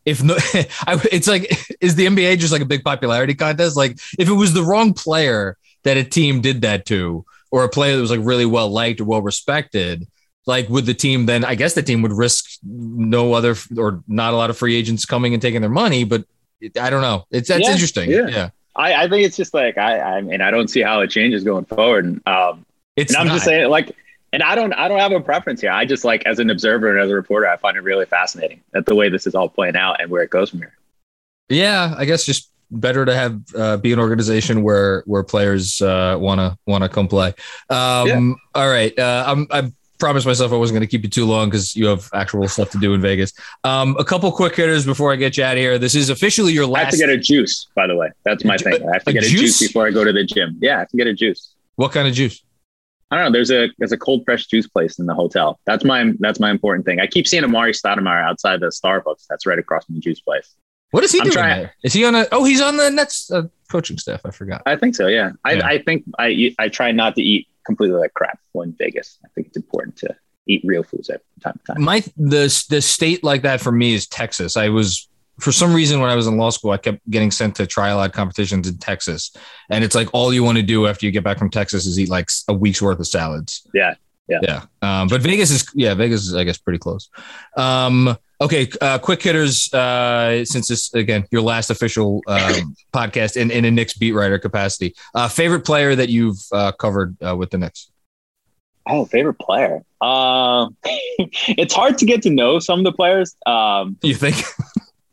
[0.06, 0.36] if no,
[0.88, 1.52] I, it's like
[1.82, 3.76] is the NBA just like a big popularity contest?
[3.76, 7.70] Like if it was the wrong player that a team did that to, or a
[7.70, 10.08] player that was like really well liked or well respected,
[10.46, 14.34] like would the team then i guess the team would risk no other or not
[14.34, 16.26] a lot of free agents coming and taking their money but
[16.82, 18.50] i don't know it's that's yeah, interesting yeah, yeah.
[18.76, 21.44] I, I think it's just like I, I mean I don't see how it changes
[21.44, 22.06] going forward.
[22.06, 22.66] And, um,
[23.00, 23.34] it's and I'm not.
[23.34, 23.96] just saying like,
[24.34, 25.72] and I don't I don't have a preference here.
[25.72, 28.62] I just like as an observer and as a reporter, I find it really fascinating
[28.72, 30.78] that the way this is all playing out and where it goes from here.
[31.50, 36.40] Yeah, I guess just better to have uh, be an organization where where players want
[36.40, 37.30] to want to come play.
[37.70, 38.34] Um, yeah.
[38.56, 41.50] All right, uh, I'm I'm promised myself I wasn't going to keep you too long
[41.50, 43.34] because you have actual stuff to do in Vegas.
[43.64, 45.78] Um, a couple quick hitters before I get you out of here.
[45.78, 46.82] This is officially your last.
[46.82, 48.10] I have to get a juice, by the way.
[48.24, 48.88] That's my thing.
[48.88, 49.32] I have to a get juice?
[49.32, 50.58] a juice before I go to the gym.
[50.62, 51.54] Yeah, I have to get a juice.
[51.76, 52.42] What kind of juice?
[53.12, 53.32] I don't know.
[53.32, 55.60] There's a there's a cold fresh juice place in the hotel.
[55.66, 57.00] That's my that's my important thing.
[57.00, 59.26] I keep seeing Amar'e Stoudemire outside the Starbucks.
[59.30, 60.56] That's right across from the juice place.
[60.92, 61.76] What is he I'm doing trying, there?
[61.84, 62.28] Is he on a?
[62.32, 64.22] Oh, he's on the Nets uh, coaching staff.
[64.26, 64.62] I forgot.
[64.66, 65.08] I think so.
[65.08, 65.32] Yeah.
[65.44, 65.68] I, yeah.
[65.68, 69.20] I think I I try not to eat completely like crap when Vegas.
[69.26, 70.16] I think it's important to
[70.48, 71.84] eat real foods at time to time.
[71.84, 74.56] My the the state like that for me is Texas.
[74.58, 75.09] I was
[75.40, 78.02] for some reason when I was in law school, I kept getting sent to trial
[78.02, 79.32] ad competitions in Texas,
[79.70, 82.00] and it's like all you want to do after you get back from Texas is
[82.00, 83.68] eat like a week's worth of salads.
[83.74, 83.96] Yeah,
[84.28, 84.62] yeah, yeah.
[84.82, 87.10] Um, but Vegas is yeah, Vegas is I guess pretty close.
[87.58, 89.72] Um, Okay, uh, quick hitters.
[89.74, 94.40] Uh, since this again your last official um, podcast in, in a Knicks beat writer
[94.40, 97.92] capacity, uh, favorite player that you've uh, covered uh, with the Knicks.
[98.88, 99.84] Oh, favorite player.
[100.00, 103.36] Um, it's hard to get to know some of the players.
[103.46, 104.38] Um, You think?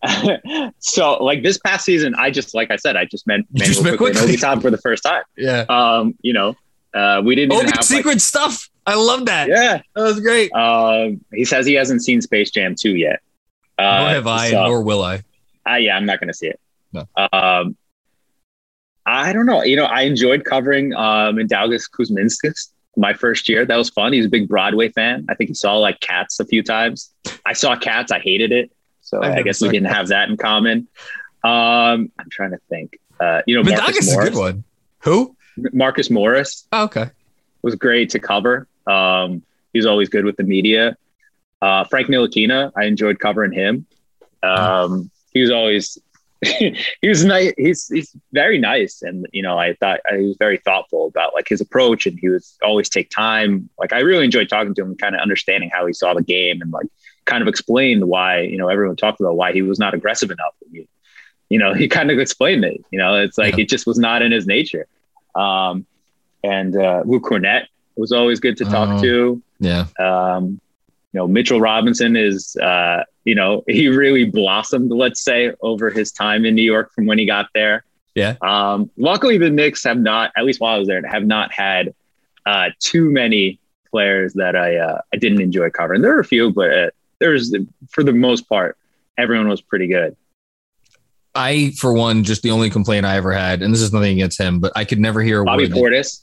[0.78, 3.98] so, like this past season, I just, like I said, I just You just met
[3.98, 4.20] Quickley.
[4.22, 5.22] Obi Toppin for the first time.
[5.36, 5.64] yeah.
[5.68, 6.54] Um, you know,
[6.94, 8.68] uh, we didn't Obi have secret stuff.
[8.86, 9.48] I love that.
[9.48, 9.82] Yeah.
[9.94, 10.52] That was great.
[10.52, 13.20] Um, he says he hasn't seen Space Jam 2 yet.
[13.78, 15.22] Uh, nor have I, so- nor will I.
[15.68, 16.60] Uh, yeah, I'm not going to see it.
[16.92, 17.06] No.
[17.32, 17.76] Um,
[19.04, 19.62] I don't know.
[19.62, 23.64] You know, I enjoyed covering um, Mindaugas Kuzminskas my first year.
[23.66, 24.12] That was fun.
[24.12, 25.26] He's a big Broadway fan.
[25.28, 27.12] I think he saw like Cats a few times.
[27.44, 28.10] I saw Cats.
[28.10, 28.70] I hated it.
[29.06, 30.88] So I've I guess we didn't have that in common.
[31.44, 32.98] Um, I'm trying to think.
[33.20, 34.64] Uh, you know, Mindaugas Marcus is a good one.
[35.00, 35.36] Who?
[35.72, 37.10] Marcus Morris Oh, okay.
[37.62, 38.66] was great to cover.
[38.86, 39.42] Um,
[39.72, 40.96] he's always good with the media.
[41.62, 43.86] Uh, Frank Ntilikina, I enjoyed covering him.
[44.42, 45.98] Um, he was always
[46.44, 46.76] he
[47.08, 47.54] was nice.
[47.56, 51.48] He's he's very nice, and you know I thought I was very thoughtful about like
[51.48, 53.70] his approach, and he was always take time.
[53.78, 56.22] Like I really enjoyed talking to him, and kind of understanding how he saw the
[56.22, 56.86] game, and like
[57.26, 60.54] kind of explained why you know everyone talked about why he was not aggressive enough.
[60.72, 60.88] He,
[61.50, 62.82] you know, he kind of explained it.
[62.90, 63.62] You know, it's like Yeah.
[63.64, 64.86] it just was not in his nature.
[65.34, 65.86] Um,
[66.42, 67.66] and uh, Luke Kornet
[67.96, 69.02] was always good to talk Oh.
[69.02, 69.42] to.
[69.60, 69.86] Yeah.
[69.98, 70.60] Um,
[71.12, 76.12] you know, Mitchell Robinson is, uh, you know, he really blossomed, let's say, over his
[76.12, 77.84] time in New York from when he got there.
[78.14, 78.36] Yeah.
[78.42, 81.94] Um, luckily, the Knicks have not, at least while I was there, have not had
[82.46, 83.58] uh, too many
[83.90, 86.00] players that I uh, I didn't enjoy covering.
[86.02, 88.76] There were a few, but uh, there's the for the most part,
[89.18, 90.16] everyone was pretty good.
[91.34, 94.40] I, for one, just the only complaint I ever had, and this is nothing against
[94.40, 95.72] him, but I could never hear a Bobby word.
[95.72, 96.22] that- Portis.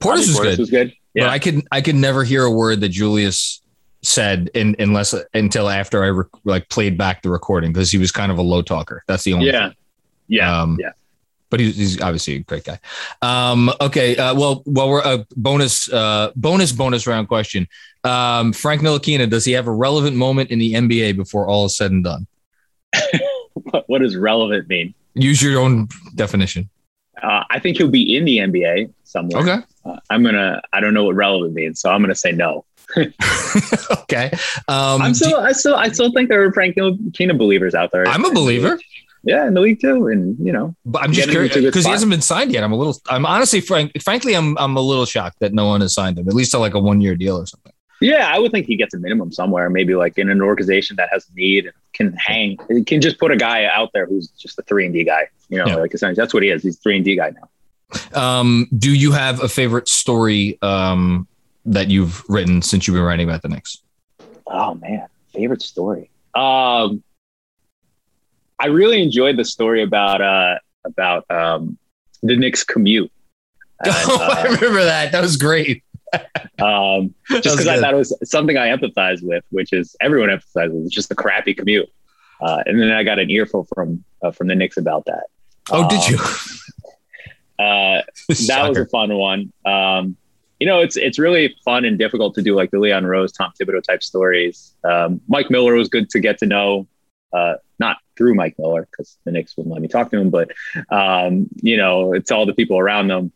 [0.00, 0.58] Bobby was good.
[0.58, 0.88] Was good.
[1.14, 1.28] But Yeah.
[1.28, 3.60] I could I could never hear a word that Julius
[4.02, 8.12] said in, unless until after I rec- like played back the recording because he was
[8.12, 9.02] kind of a low talker.
[9.08, 9.46] That's the only.
[9.46, 9.70] yeah.
[10.28, 10.62] Yeah.
[10.62, 10.90] Um, yeah.
[11.50, 12.78] But he's, he's obviously a great guy.
[13.22, 14.16] Um, okay.
[14.16, 17.68] Uh, well, well, we're a bonus, uh, bonus, bonus round question.
[18.04, 21.76] Um, Frank Ntilikina, does he have a relevant moment in the NBA before all is
[21.76, 22.26] said and done?
[23.86, 24.94] What, does relevant mean?
[25.14, 26.68] Use your own definition.
[27.22, 29.42] Uh, I think he'll be in the NBA somewhere.
[29.42, 29.66] Okay.
[29.84, 30.60] Uh, I'm gonna.
[30.72, 32.64] I don't know what relevant means, so I'm gonna say no.
[32.96, 34.32] okay.
[34.66, 35.38] Um, I'm still.
[35.38, 35.76] I still.
[35.76, 38.06] I still think there are Frank Ntilikina believers out there.
[38.08, 38.78] I'm a believer.
[39.22, 41.68] Yeah, in the league too, and you know, But I'm just curious into a good
[41.68, 42.64] because he hasn't been signed yet.
[42.64, 42.96] I'm a little.
[43.08, 46.28] I'm honestly, frank, frankly, I'm I'm a little shocked that no one has signed him.
[46.28, 47.72] At least to like a one year deal or something.
[48.00, 51.08] Yeah, I would think he gets a minimum somewhere, maybe like in an organization that
[51.12, 52.58] has need and can hang.
[52.68, 55.28] It can just put a guy out there who's just a three and D guy.
[55.48, 55.76] You know, Yeah.
[55.76, 56.62] like essentially that's what he is.
[56.62, 57.48] He's three and D guy now.
[58.20, 61.28] Um, do you have a favorite story um,
[61.66, 63.78] that you've written since you've been writing about the Knicks?
[64.46, 66.10] Oh man, favorite story.
[66.34, 67.02] Um,
[68.58, 71.78] I really enjoyed the story about uh about um
[72.22, 73.10] the Knicks commute.
[73.84, 75.12] And, oh, I uh, remember that.
[75.12, 75.82] That was great.
[76.60, 80.72] Um, just because I thought it was something I empathize with, which is everyone empathizes
[80.72, 80.84] with.
[80.86, 81.88] It's just the crappy commute.
[82.40, 85.24] Uh, and then I got an earful from uh, from the Knicks about that.
[85.70, 86.18] Oh, did Um, you?
[87.56, 88.02] Uh,
[88.48, 89.52] that was a fun one.
[89.64, 90.16] Um,
[90.58, 93.52] you know, it's it's really fun and difficult to do like the Leon Rose, Tom
[93.60, 94.74] Thibodeau type stories.
[94.82, 96.88] Um, Mike Miller was good to get to know,
[97.32, 100.50] uh, not through Mike Miller because the Knicks wouldn't let me talk to him, but
[100.90, 103.30] um, you know, it's all the people around them.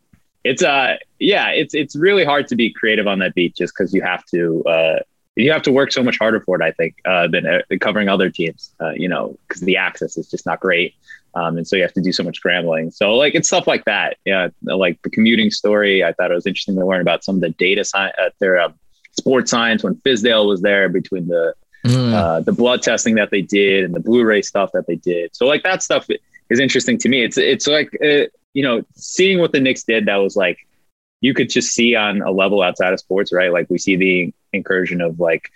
[0.45, 3.93] It's uh, yeah, it's it's really hard to be creative on that beat just because
[3.93, 4.99] you have to uh,
[5.37, 6.65] you have to work so much harder for it.
[6.65, 8.75] I think uh, than uh, covering other teams.
[8.81, 10.95] Uh, you know, because the access is just not great.
[11.35, 12.91] Um, and so you have to do so much scrambling.
[12.91, 14.17] So like it's stuff like that.
[14.25, 16.03] Yeah, like the commuting story.
[16.03, 18.59] I thought it was interesting to learn about some of the data science, uh, their
[18.59, 18.71] uh,
[19.13, 21.55] sports science when Fizdale was there between the
[21.87, 22.13] Mm.
[22.13, 25.35] uh, the blood testing that they did and the Blu-ray stuff that they did.
[25.35, 26.09] So like that stuff
[26.51, 27.23] is interesting to me.
[27.23, 28.25] It's it's like uh,
[28.55, 30.07] you know seeing what the Knicks did.
[30.07, 30.59] That was like
[31.21, 33.53] you could just see on a level outside of sports, right?
[33.53, 35.51] Like we see the incursion of like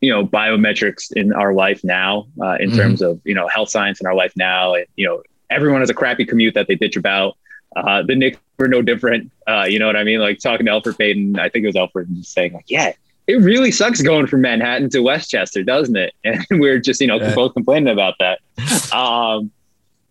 [0.00, 2.76] you know biometrics in our life now uh, in Mhm.
[2.76, 5.90] terms of you know health science in our life now and you know everyone has
[5.90, 7.36] a crappy commute that they bitch about
[7.76, 10.72] uh, the Knicks were no different uh, you know what I mean like talking to
[10.72, 12.92] Elfrid Payton I think it was Elfrid and just saying like yeah
[13.26, 17.06] it really sucks going from Manhattan to Westchester doesn't it and we are just you
[17.06, 17.34] know Yeah.
[17.34, 18.40] both complaining about that
[18.92, 19.50] um,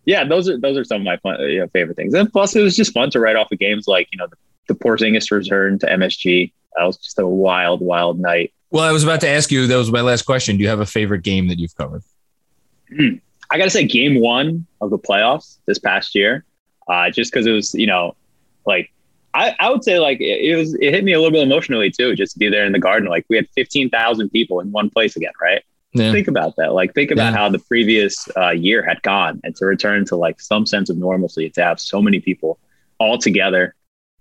[0.04, 2.54] yeah those are those are some of my fun, you know, favorite things and plus
[2.56, 4.36] it was just fun to write off of games like you know the,
[4.68, 9.04] the Porzingis return to MSG that was just a wild wild night Well, I was
[9.04, 9.68] about to ask you.
[9.68, 10.56] That was my last question.
[10.56, 12.02] Do you have a favorite game that you've covered?
[13.50, 16.44] I got to say, game one of the playoffs this past year,
[16.88, 18.16] uh, just because it was, you know,
[18.66, 18.92] like
[19.32, 21.90] I, I would say like it, it was, it hit me a little bit emotionally
[21.90, 23.08] too, just to be there in the garden.
[23.08, 25.62] Like we had 15,000 people in one place again, right?
[25.94, 26.10] Yeah.
[26.12, 26.72] Think about that.
[26.72, 27.38] Like, think about yeah.
[27.38, 30.96] how the previous uh, year had gone, and to return to like some sense of
[30.96, 32.58] normalcy, to have so many people
[32.98, 33.74] all together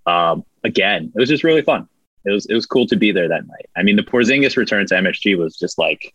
[0.06, 1.88] um, again, it was just really fun.
[2.26, 3.70] It was it was cool to be there that night.
[3.76, 6.14] I mean, the Porzingis return to MSG was just like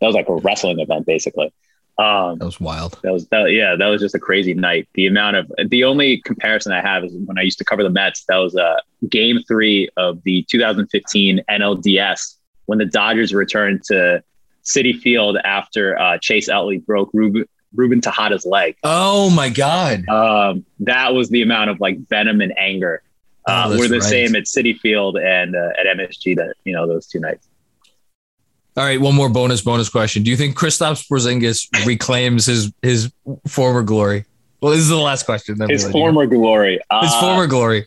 [0.00, 1.52] that was like a wrestling event, basically.
[1.98, 2.98] Um, that was wild.
[3.02, 4.88] That was that, yeah, that was just a crazy night.
[4.94, 7.90] The amount of the only comparison I have is when I used to cover the
[7.90, 8.24] Mets.
[8.28, 8.76] That was a uh,
[9.08, 12.36] game three of the 2015 NLDS
[12.66, 14.22] when the Dodgers returned to
[14.64, 17.44] Citi Field after uh, Chase Utley broke Ruben,
[17.74, 18.76] Ruben Tejada's leg.
[18.82, 20.08] Oh my God!
[20.08, 23.02] Um, that was the amount of like venom and anger.
[23.46, 24.08] Uh, oh, we're the right.
[24.08, 27.46] same at Citi Field and uh, at MSG that you know those two nights.
[28.76, 30.22] All right, one more bonus bonus question.
[30.22, 33.12] Do you think Kristaps Porzingis reclaims his his
[33.46, 34.24] former glory?
[34.60, 35.56] Well, this is the last question.
[35.58, 36.74] Then His former glory.
[36.74, 37.86] His uh, former glory.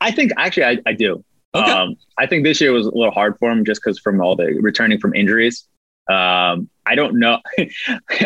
[0.00, 1.24] I think actually I, I do.
[1.54, 1.70] Okay.
[1.70, 4.36] Um, I think this year was a little hard for him just because from all
[4.36, 5.66] the returning from injuries.
[6.08, 7.38] Um, I don't know.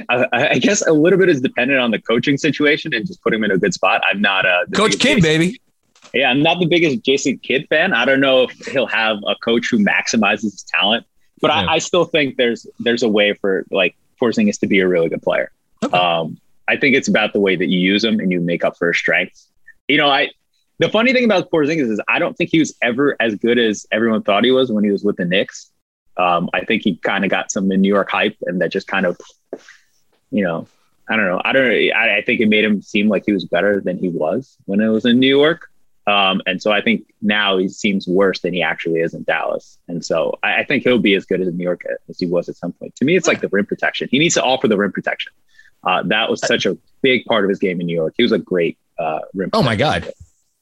[0.08, 3.32] I, I, guess a little bit is dependent on the coaching situation and just put
[3.32, 4.02] him in a good spot.
[4.04, 5.60] I'm not a coach kid, baby.
[6.12, 7.92] Yeah, I'm not the biggest Jason Kidd fan.
[7.92, 11.06] I don't know if he'll have a coach who maximizes his talent,
[11.40, 11.66] but yeah.
[11.66, 15.08] I, I, still think there's there's a way for like Porzingis to be a really
[15.08, 15.52] good player.
[15.84, 15.96] Okay.
[15.96, 18.76] Um, I think it's about the way that you use him and you make up
[18.76, 19.48] for his strengths.
[19.86, 20.30] You know, I
[20.78, 23.86] the funny thing about Porzingis is I don't think he was ever as good as
[23.90, 25.70] everyone thought he was when he was with the Knicks.
[26.16, 29.06] Um, I think he kind of got some New York hype, and that just kind
[29.06, 29.18] of,
[30.30, 30.66] you know,
[31.08, 31.40] I don't know.
[31.44, 31.92] I don't.
[31.92, 34.80] I, I think it made him seem like he was better than he was when
[34.80, 35.68] it was in New York.
[36.06, 39.78] Um, and so I think now he seems worse than he actually is in Dallas.
[39.88, 42.24] And so I, I, think he'll be as good as in New York as he
[42.24, 42.96] was at some point.
[42.96, 44.08] To me, it's like the rim protection.
[44.10, 45.32] He needs to offer the rim protection.
[45.84, 48.14] Uh, that was such a big part of his game in New York.
[48.16, 49.50] He was a great uh, rim.
[49.52, 50.10] Oh my God.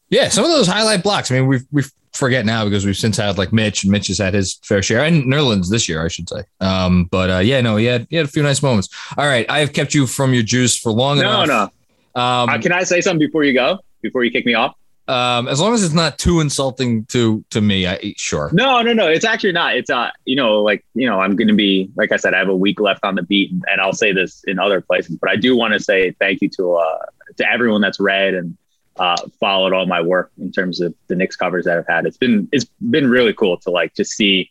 [0.08, 1.30] Yeah, some of those highlight blocks.
[1.30, 1.82] I mean, we we
[2.12, 5.04] forget now because we've since had like Mitch, and Mitch has had his fair share,
[5.04, 6.42] and Nerlens this year, I should say.
[6.60, 8.88] Um, but uh, yeah, no, he had he had a few nice moments.
[9.16, 11.46] All right, I have kept you from your juice for long no, enough.
[11.46, 11.54] No,
[12.16, 12.22] no.
[12.22, 13.78] Um, uh, can I say something before you go?
[14.02, 14.74] Before you kick me off?
[15.08, 18.50] Um, as long as it's not too insulting to to me, I sure.
[18.52, 19.06] No, no, no.
[19.06, 19.76] It's actually not.
[19.76, 22.38] It's uh, you know, like you know, I'm going to be like I said, I
[22.38, 25.16] have a week left on the beat, and, and I'll say this in other places,
[25.20, 28.56] but I do want to say thank you to uh to everyone that's read and
[28.98, 32.06] uh followed all my work in terms of the Knicks covers that I've had.
[32.06, 34.50] It's been it's been really cool to like just see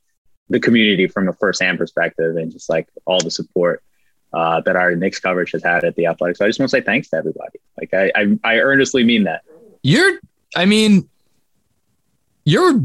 [0.50, 3.84] the community from a first hand perspective and just like all the support
[4.34, 6.38] uh, that our Knicks coverage has had at the Athletic.
[6.38, 7.60] So I just want to say thanks to everybody.
[7.80, 9.44] Like I, I, I earnestly mean that.
[9.82, 10.20] You're
[10.56, 11.10] I mean,
[12.44, 12.80] you're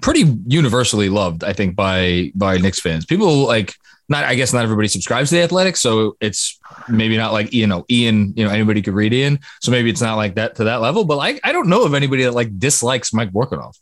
[0.00, 3.04] pretty universally loved, I think, by by Knicks fans.
[3.06, 3.74] People like
[4.12, 4.24] not.
[4.24, 6.58] I guess not everybody subscribes to the Athletic, so it's
[6.88, 8.32] maybe not like you know Ian.
[8.36, 11.04] You know anybody could read Ian, so maybe it's not like that to that level.
[11.04, 13.76] But I I don't know of anybody that like dislikes Mike Vorkunov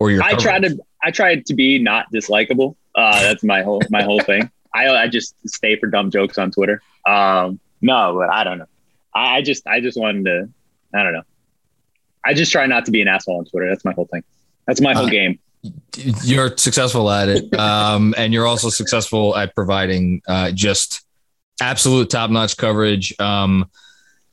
[0.00, 0.22] or your.
[0.22, 2.76] I try to I try to be not dislikable.
[2.94, 4.50] Uh, that's my whole my whole thing.
[4.74, 6.80] I I just stay for dumb jokes on Twitter.
[7.06, 8.66] Um, no, but I don't know.
[9.14, 10.48] I, I just I just wanted to.
[10.94, 11.22] I don't know.
[12.24, 13.68] I just try not to be an asshole on Twitter.
[13.68, 14.24] That's my whole thing.
[14.66, 15.38] That's my whole uh, game.
[16.22, 21.02] You're successful at it, um, and you're also successful at providing uh, just
[21.60, 23.18] absolute top notch coverage.
[23.18, 23.70] Um,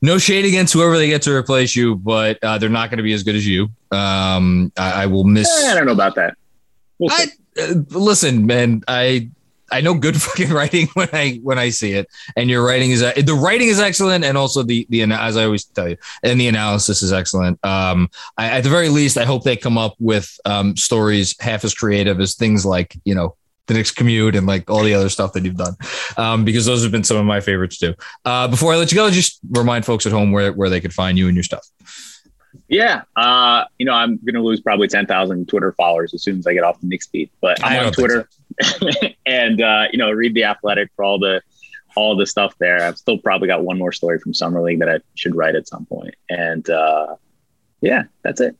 [0.02, 3.02] no shade against whoever they get to replace you, but uh, they're not going to
[3.02, 3.70] be as good as you.
[3.90, 5.48] Um, I, I, will miss.
[5.48, 6.36] Eh, I don't know about that.
[6.98, 7.26] We'll I,
[7.58, 8.82] uh, listen, man.
[8.86, 9.30] I
[9.70, 13.00] I know good fucking writing when I when I see it, and your writing is
[13.00, 16.48] the writing is excellent, and also the the as I always tell you, and the
[16.48, 17.64] analysis is excellent.
[17.64, 21.64] Um, I, at the very least, I hope they come up with um, stories half
[21.64, 23.36] as creative as things like you know
[23.66, 25.76] the Knicks commute and like all the other stuff that you've done,
[26.16, 27.94] um, because those have been some of my favorites too.
[28.24, 30.92] Uh, before I let you go, just remind folks at home where where they could
[30.92, 31.66] find you and your stuff.
[32.74, 36.46] Yeah, uh, you know, I'm gonna lose probably ten thousand Twitter followers as soon as
[36.46, 37.30] I get off the Knicks beat.
[37.40, 38.28] But I'm on Twitter,
[38.60, 38.88] so.
[39.26, 41.40] and uh, you know, read the Athletic for all the
[41.94, 42.82] all the stuff there.
[42.82, 45.68] I've still probably got one more story from Summer League that I should write at
[45.68, 46.16] some point.
[46.28, 47.14] And uh,
[47.80, 48.56] yeah, that's it.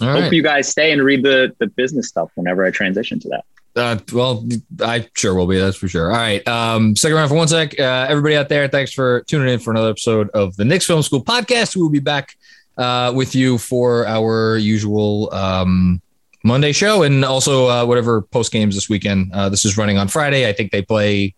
[0.00, 0.32] All Hope right.
[0.32, 3.44] you guys stay and read the the business stuff whenever I transition to that.
[3.74, 4.46] Uh, well,
[4.80, 5.58] I sure will be.
[5.58, 6.12] That's for sure.
[6.12, 6.46] All right.
[6.46, 7.78] Um, second round for one sec.
[7.78, 11.02] Uh, everybody out there, thanks for tuning in for another episode of the Knicks Film
[11.02, 11.74] School podcast.
[11.74, 12.36] We will be back
[12.76, 16.00] uh, with you for our usual um,
[16.44, 19.32] Monday show and also uh, whatever post games this weekend.
[19.32, 20.48] Uh, this is running on Friday.
[20.48, 21.34] I think they play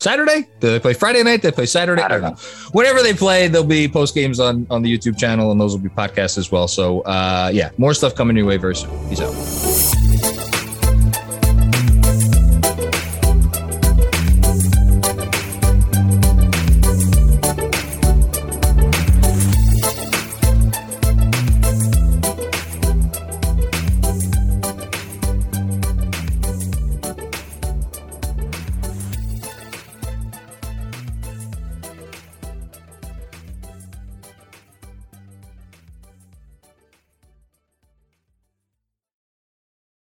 [0.00, 0.48] Saturday.
[0.60, 1.42] Do they play Friday night?
[1.42, 2.02] They play Saturday.
[2.02, 2.36] I don't know.
[2.72, 5.82] Whatever they play, there'll be post games on on the YouTube channel, and those will
[5.82, 6.66] be podcasts as well.
[6.66, 8.90] So uh, yeah, more stuff coming your way very soon.
[9.08, 9.71] Peace out.